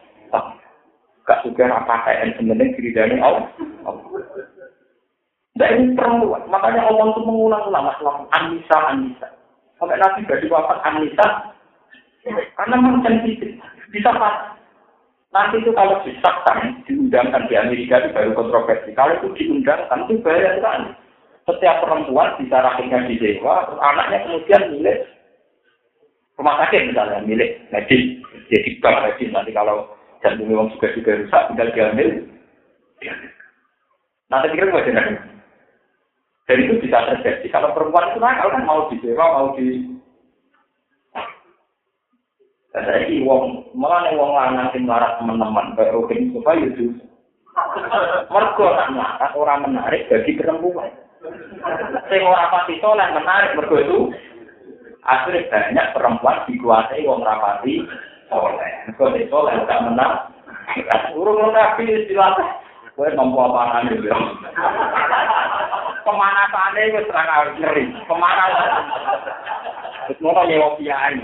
[1.25, 3.49] gak suka apa kayak sebenarnya bidani Allah.
[5.57, 9.33] Dan ini perempuan, makanya Allah itu mengulang-ulang masalah Anissa, Anissa.
[9.81, 11.57] Sampai nanti dari wafat Anissa,
[12.53, 13.57] karena memang sensitif,
[13.89, 14.53] bisa pas.
[15.33, 18.93] Nanti itu kalau disahkan, diundangkan di Amerika itu baru kontroversi.
[18.93, 20.93] Kalau itu diundangkan, itu bahaya sekali.
[21.49, 25.12] Setiap perempuan bisa rahimnya di dewa, anaknya kemudian milik
[26.39, 28.19] rumah sakit misalnya milik medis.
[28.49, 29.89] Jadi bank medis nanti kalau
[30.23, 32.09] jantung memang juga juga rusak tinggal diambil
[34.31, 35.05] nanti pikir gue jenak
[36.47, 37.47] dan itu bisa terjadi.
[37.51, 39.93] Kalau perempuan itu nakal kan mau disewa mau di
[42.73, 45.77] saya ini wong malah wong lanang sing larat teman-teman?
[45.77, 46.89] Kayak Robin supaya itu
[48.33, 48.65] mergo
[49.37, 50.89] orang menarik bagi perempuan.
[52.09, 53.97] Sing ora pasti soleh menarik mergo itu
[55.03, 57.83] akhirnya banyak perempuan dikuasai wong rapati
[58.31, 58.71] soleh.
[58.95, 60.31] Kau di soleh gak menang.
[61.13, 62.35] Urung nabi istilah.
[62.93, 64.37] Kue mampu apa nih bilang.
[66.05, 67.83] Pemanasannya itu serang ngeri.
[68.05, 68.71] Pemanasan.
[70.03, 71.17] Terus mau nyewa kiai.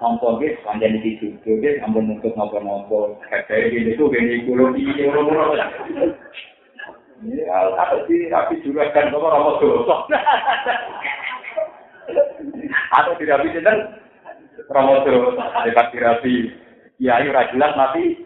[0.00, 1.36] Mampu guys, panjang di situ.
[1.44, 3.16] Guys, ampun untuk ngobrol-ngobrol.
[3.28, 5.56] Kayak gini tuh, gini kulo ini, urung-urung.
[7.24, 8.60] Ya, apa sih, tapi
[8.92, 10.04] kan kamu ramu dosa.
[12.96, 13.78] Atau tidak bisa dan
[14.70, 15.10] promosi
[15.66, 16.34] dekat tirapi
[17.02, 18.24] ya ayo jelas mati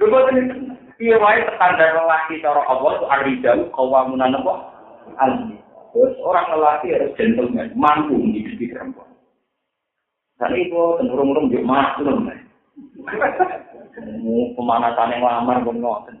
[0.00, 0.70] Lho ini
[1.00, 4.54] Iya wae standar lelaki cara Allah itu arijal kawamunan apa?
[5.16, 5.56] Almi.
[5.96, 9.08] Terus orang lelaki harus gentleman, mampu di perempuan.
[10.36, 12.28] Dan itu cenderung-cenderung juga maklum.
[14.60, 16.20] Pemanasan yang lamar pun ngoten.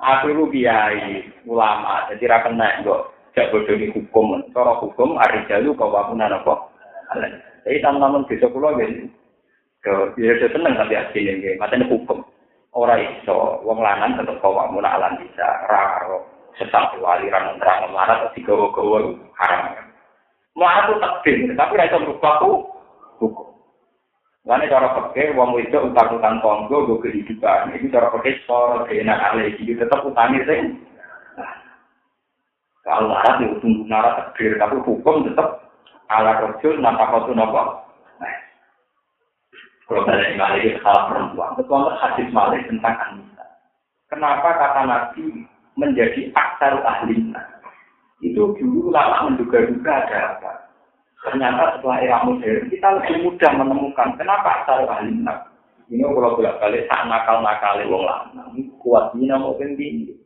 [0.00, 4.40] Aku lu kiai ulama, jadi ra kena kok jak bodohi hukum.
[4.56, 6.54] Cara hukum arijalu kawamunan apa?
[7.68, 9.12] Jadi teman-teman desa kula nggih
[9.84, 12.24] ke ya seneng tapi asline nggih, matane hukum.
[12.72, 16.24] Ora iso wong lanang tetep kawamun alam bisa ra karo
[16.56, 19.74] sesat aliran terang marah atau digawa-gawa haram.
[20.56, 22.79] Marah itu takdir, tapi ra iso hukum.
[24.50, 27.70] Karena cara pakai uang itu utang-utang konggo gue kehidupan.
[27.70, 30.74] Ini cara pakai soal keenak alih itu tetap utangi sih.
[32.82, 35.70] Kalau marah itu tunggu marah takdir, tapi hukum tetap
[36.10, 37.86] ala rojul nampak kau nopo.
[39.86, 43.46] Kalau saya kembali ke salah perempuan, betul hadis malik tentang Anissa.
[44.10, 45.46] Kenapa kata Nabi
[45.78, 47.30] menjadi aksar ahli
[48.18, 50.59] Itu dulu lama menduga-duga ada apa.
[51.20, 55.20] Ternyata setelah era modern kita lebih mudah menemukan kenapa asal ahli
[55.90, 60.16] Ini kalau bolak balik tak nakal nakal wong lanang kuat ini mau tinggi.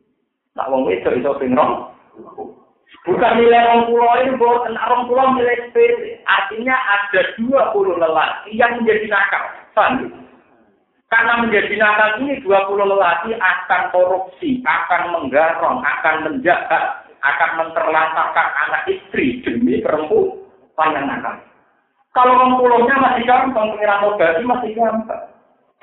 [0.55, 1.91] Nak wong itu itu pingrong.
[3.03, 6.21] Bukan nilai orang pulau ini buat orang pulau nilai sepele.
[6.23, 9.43] Artinya ada dua puluh lelaki yang menjadi nakal.
[9.75, 10.15] Paham?
[11.11, 18.47] Karena menjadi nakal ini dua puluh lelaki akan korupsi, akan menggarong, akan menjaga, akan menterlantarkan
[18.69, 20.44] anak istri demi perempuan
[20.75, 21.35] panjang nakal.
[22.15, 25.23] Kalau orang pulaunya masih gampang, pengiran modal masih gampang.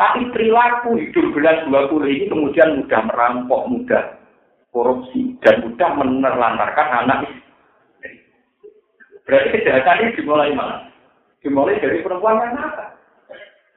[0.00, 4.04] Tapi perilaku hidup bulan 20 ini kemudian mudah merampok, mudah
[4.72, 7.28] korupsi, dan mudah menerlantarkan anak.
[9.28, 10.88] Berarti kejahatan ini dimulai mana?
[11.44, 12.88] Dimulai dari perempuan yang nakal.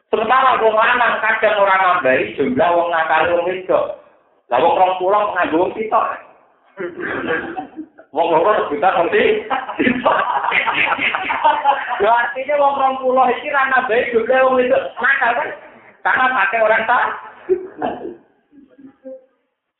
[0.07, 3.81] Sementara wong lanang kadang orang nambari jumlah wong nakal wong itu.
[4.47, 5.75] Lah wong rong pulang nganggo.
[8.15, 9.43] Wong loro juta nanti.
[11.99, 15.49] Ya artinya wong rong puluh iki ra nabe juga wong itu nakal kan?
[15.99, 17.03] Karena pakai orang tak.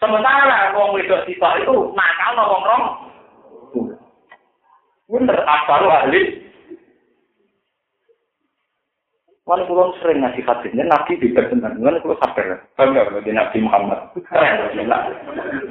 [0.04, 2.84] Sementara wong itu sisa itu nakal no wong rong.
[5.06, 6.22] Bener, apa lu ahli?
[9.48, 11.72] Wan kulon sering ngasih hadisnya nabi di benar.
[11.80, 12.68] Wan kulon sabar.
[12.76, 14.12] Bangga di Nabi Muhammad.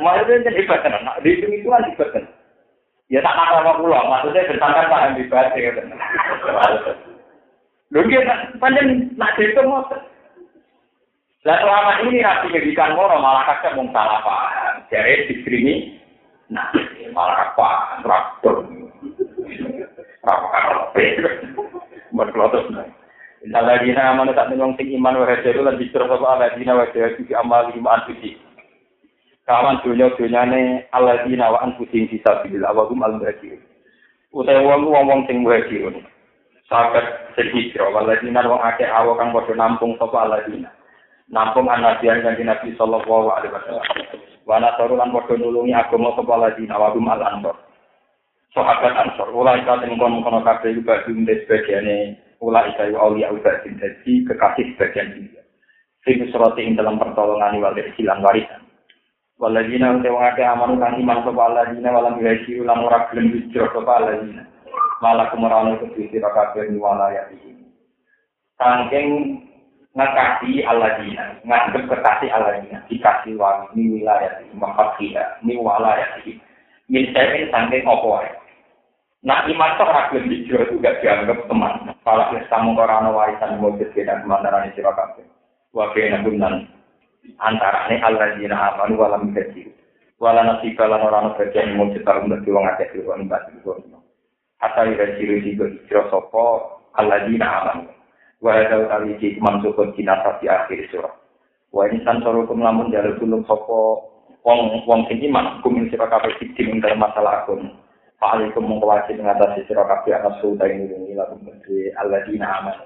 [0.00, 1.20] Maksudnya jadi benar.
[1.20, 2.24] Di itu kan benar.
[3.12, 5.60] Ya tak tak sama pulau, maksudnya bertandang Pak Hamdi Bati.
[7.92, 8.20] Lalu dia
[8.56, 9.60] panjang nak jadi
[11.44, 14.80] Lah selama ini nanti jadikan moro malah kakek mung salah paham.
[14.88, 15.92] Jadi di
[16.48, 16.72] nah
[17.12, 18.00] malah apa?
[18.00, 18.64] Traktor.
[20.24, 21.20] Apa kalau lebih?
[22.16, 22.64] Berkelotus.
[23.44, 27.28] Indah lagi nama nusa menyongsing iman wa itu lebih terus sapa lagi nama wajah itu
[27.28, 28.40] diamali iman suci.
[29.44, 33.60] Kawan dunia dunyane alladzina wa anfusihim fi sabilillah wa hum al-muhajirun.
[34.32, 36.00] Utai wong wong wong sing muhajirun.
[36.64, 40.72] Sahabat sing hijrah walladzina wong akeh awo kang padha nampung sapa alladzina.
[41.28, 43.86] Nampung anabian kanjeng Nabi sallallahu alaihi wasallam.
[44.48, 47.56] Wa nasaru lan padha nulungi agama sapa alladzina wa hum al-ansar.
[48.54, 54.78] Sahabat ansor, ulai kata kono-kono kabeh juga di sebagiannya ulai kayu aulia ubadin jadi kekasih
[54.78, 55.42] sebagian dia.
[56.06, 58.62] Sing surati dalam pertolongan wal silang warisan.
[59.34, 63.66] Waladina uta wong akeh aman kang iman sapa waladina walam yuhisi ulang ora gelem hijrah
[63.74, 64.46] sapa waladina.
[65.02, 67.50] Malah kemurane kudu sira kabeh walaya iki.
[68.54, 69.42] Sangking
[69.90, 76.38] ngakasi aladina, nganggep kekasih aladina, dikasih wangi ni wilayah iki, mahakia, ni walaya iki.
[76.86, 78.30] Misalnya sangking opo wae.
[79.24, 81.90] Nah, iman tuh gelem hijrah itu gak dianggap teman.
[82.04, 85.24] Kalau kita kamu orang warisan mau jadi dan kemandaran sira kabeh.
[85.72, 86.68] Wa gunan
[87.40, 89.72] antarane alladzina amanu wa lam yusyriku
[90.20, 93.50] wa la nasika lan ora ana bagian mung cetar mung wong akeh iki wong mbak
[93.50, 93.94] iki
[94.64, 96.44] hatta ira ciri iki kira sapa
[96.96, 97.92] alladzina amanu.
[98.40, 101.12] Wa hadza kali iki mansuk di nasati akhir surah.
[101.68, 103.78] Wa ini santoro kum lamun jare sapa
[104.44, 107.72] wong wong sing iman kumin sira kabeh sing dalam masalah akun
[108.20, 112.84] fa alaikum mung kawaci ngatasi sira kabeh asu ta ing ngilang mung kuwi alladzina amanu.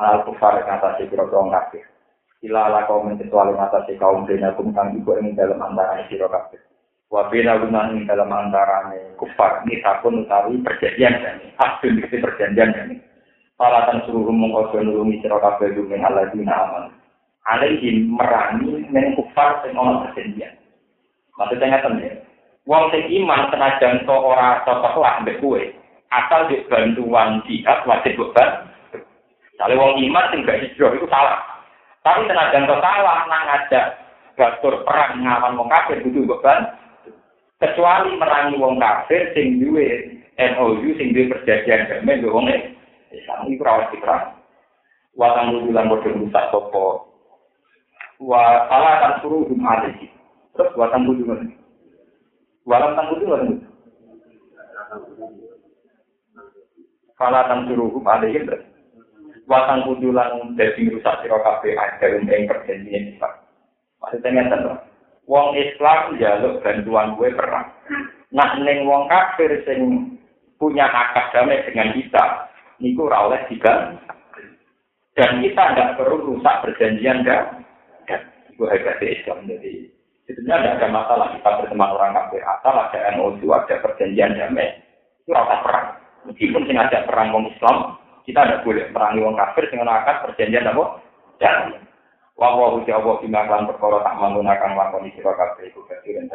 [0.00, 1.84] Hal kufar ngatasi sira kabeh.
[2.46, 3.54] Ila ala kaum kecuali
[3.86, 6.62] si kaum dina kum kang ibu ing dalam antara sira kabeh
[7.08, 13.00] Wabila gunan dalam antarane kufar ini takun utawi perjanjian dan hasil dari perjanjian dan
[13.56, 16.84] Falatan suruh mengkodoh nulungi sira kabeh min alladzina aman.
[17.48, 20.52] Alaihi merangi men kufar sing ana perjanjian.
[21.40, 22.12] Maksudnya ngeten ya.
[22.68, 25.58] Wong sing iman senajan to ora cocok lah mbek kowe,
[26.12, 28.68] asal di bantuan jihad wajib beban.
[29.56, 31.57] Kalau wong iman sing gak hijrah itu salah.
[32.02, 33.86] Tapi tenaga to salah nang ngajak
[34.38, 36.72] batur perang ngawan wong kafir kudu beban.
[37.58, 42.46] Kecuali merangi wong kafir sing duwe MOU sing duwe perjanjian damai mbek wong
[43.10, 44.38] Islam itu rawat diperang.
[45.18, 47.10] Watang bulan bodoh rusak sopo.
[48.22, 50.06] Wa salah akan suruh alaihi.
[50.54, 51.50] Terus watang bulan.
[52.68, 53.64] Walam tang bulan
[57.18, 58.46] Fala tang suruh hum alaihi.
[59.48, 63.32] Watang bulan dari rusak siro kafe aja yang perjanjian Islam.
[64.04, 64.88] Maksudnya ngerti
[65.28, 67.68] Wong Islam jaluk bantuan gue perang.
[68.32, 70.08] Nah, neng wong kafir sing
[70.56, 72.24] punya akad damai dengan kita,
[72.80, 73.44] niku ora oleh.
[75.12, 77.60] Dan kita tidak perlu rusak perjanjian dan
[78.48, 79.44] itu hebat Islam.
[79.44, 79.92] Jadi
[80.24, 84.80] sebenarnya tidak ada masalah kita berteman orang kafir asal ada MOU, ada perjanjian damai.
[85.24, 85.88] Itu rasa perang.
[86.24, 87.97] Meskipun sing ada perang wong Islam,
[88.28, 91.00] kita tidak boleh merangi wong kafir dengan akad perjanjian apa?
[91.40, 91.80] Dan
[92.36, 96.28] wa wa Allah bima kan perkara tak menggunakan lakon sira kabeh iku kasiran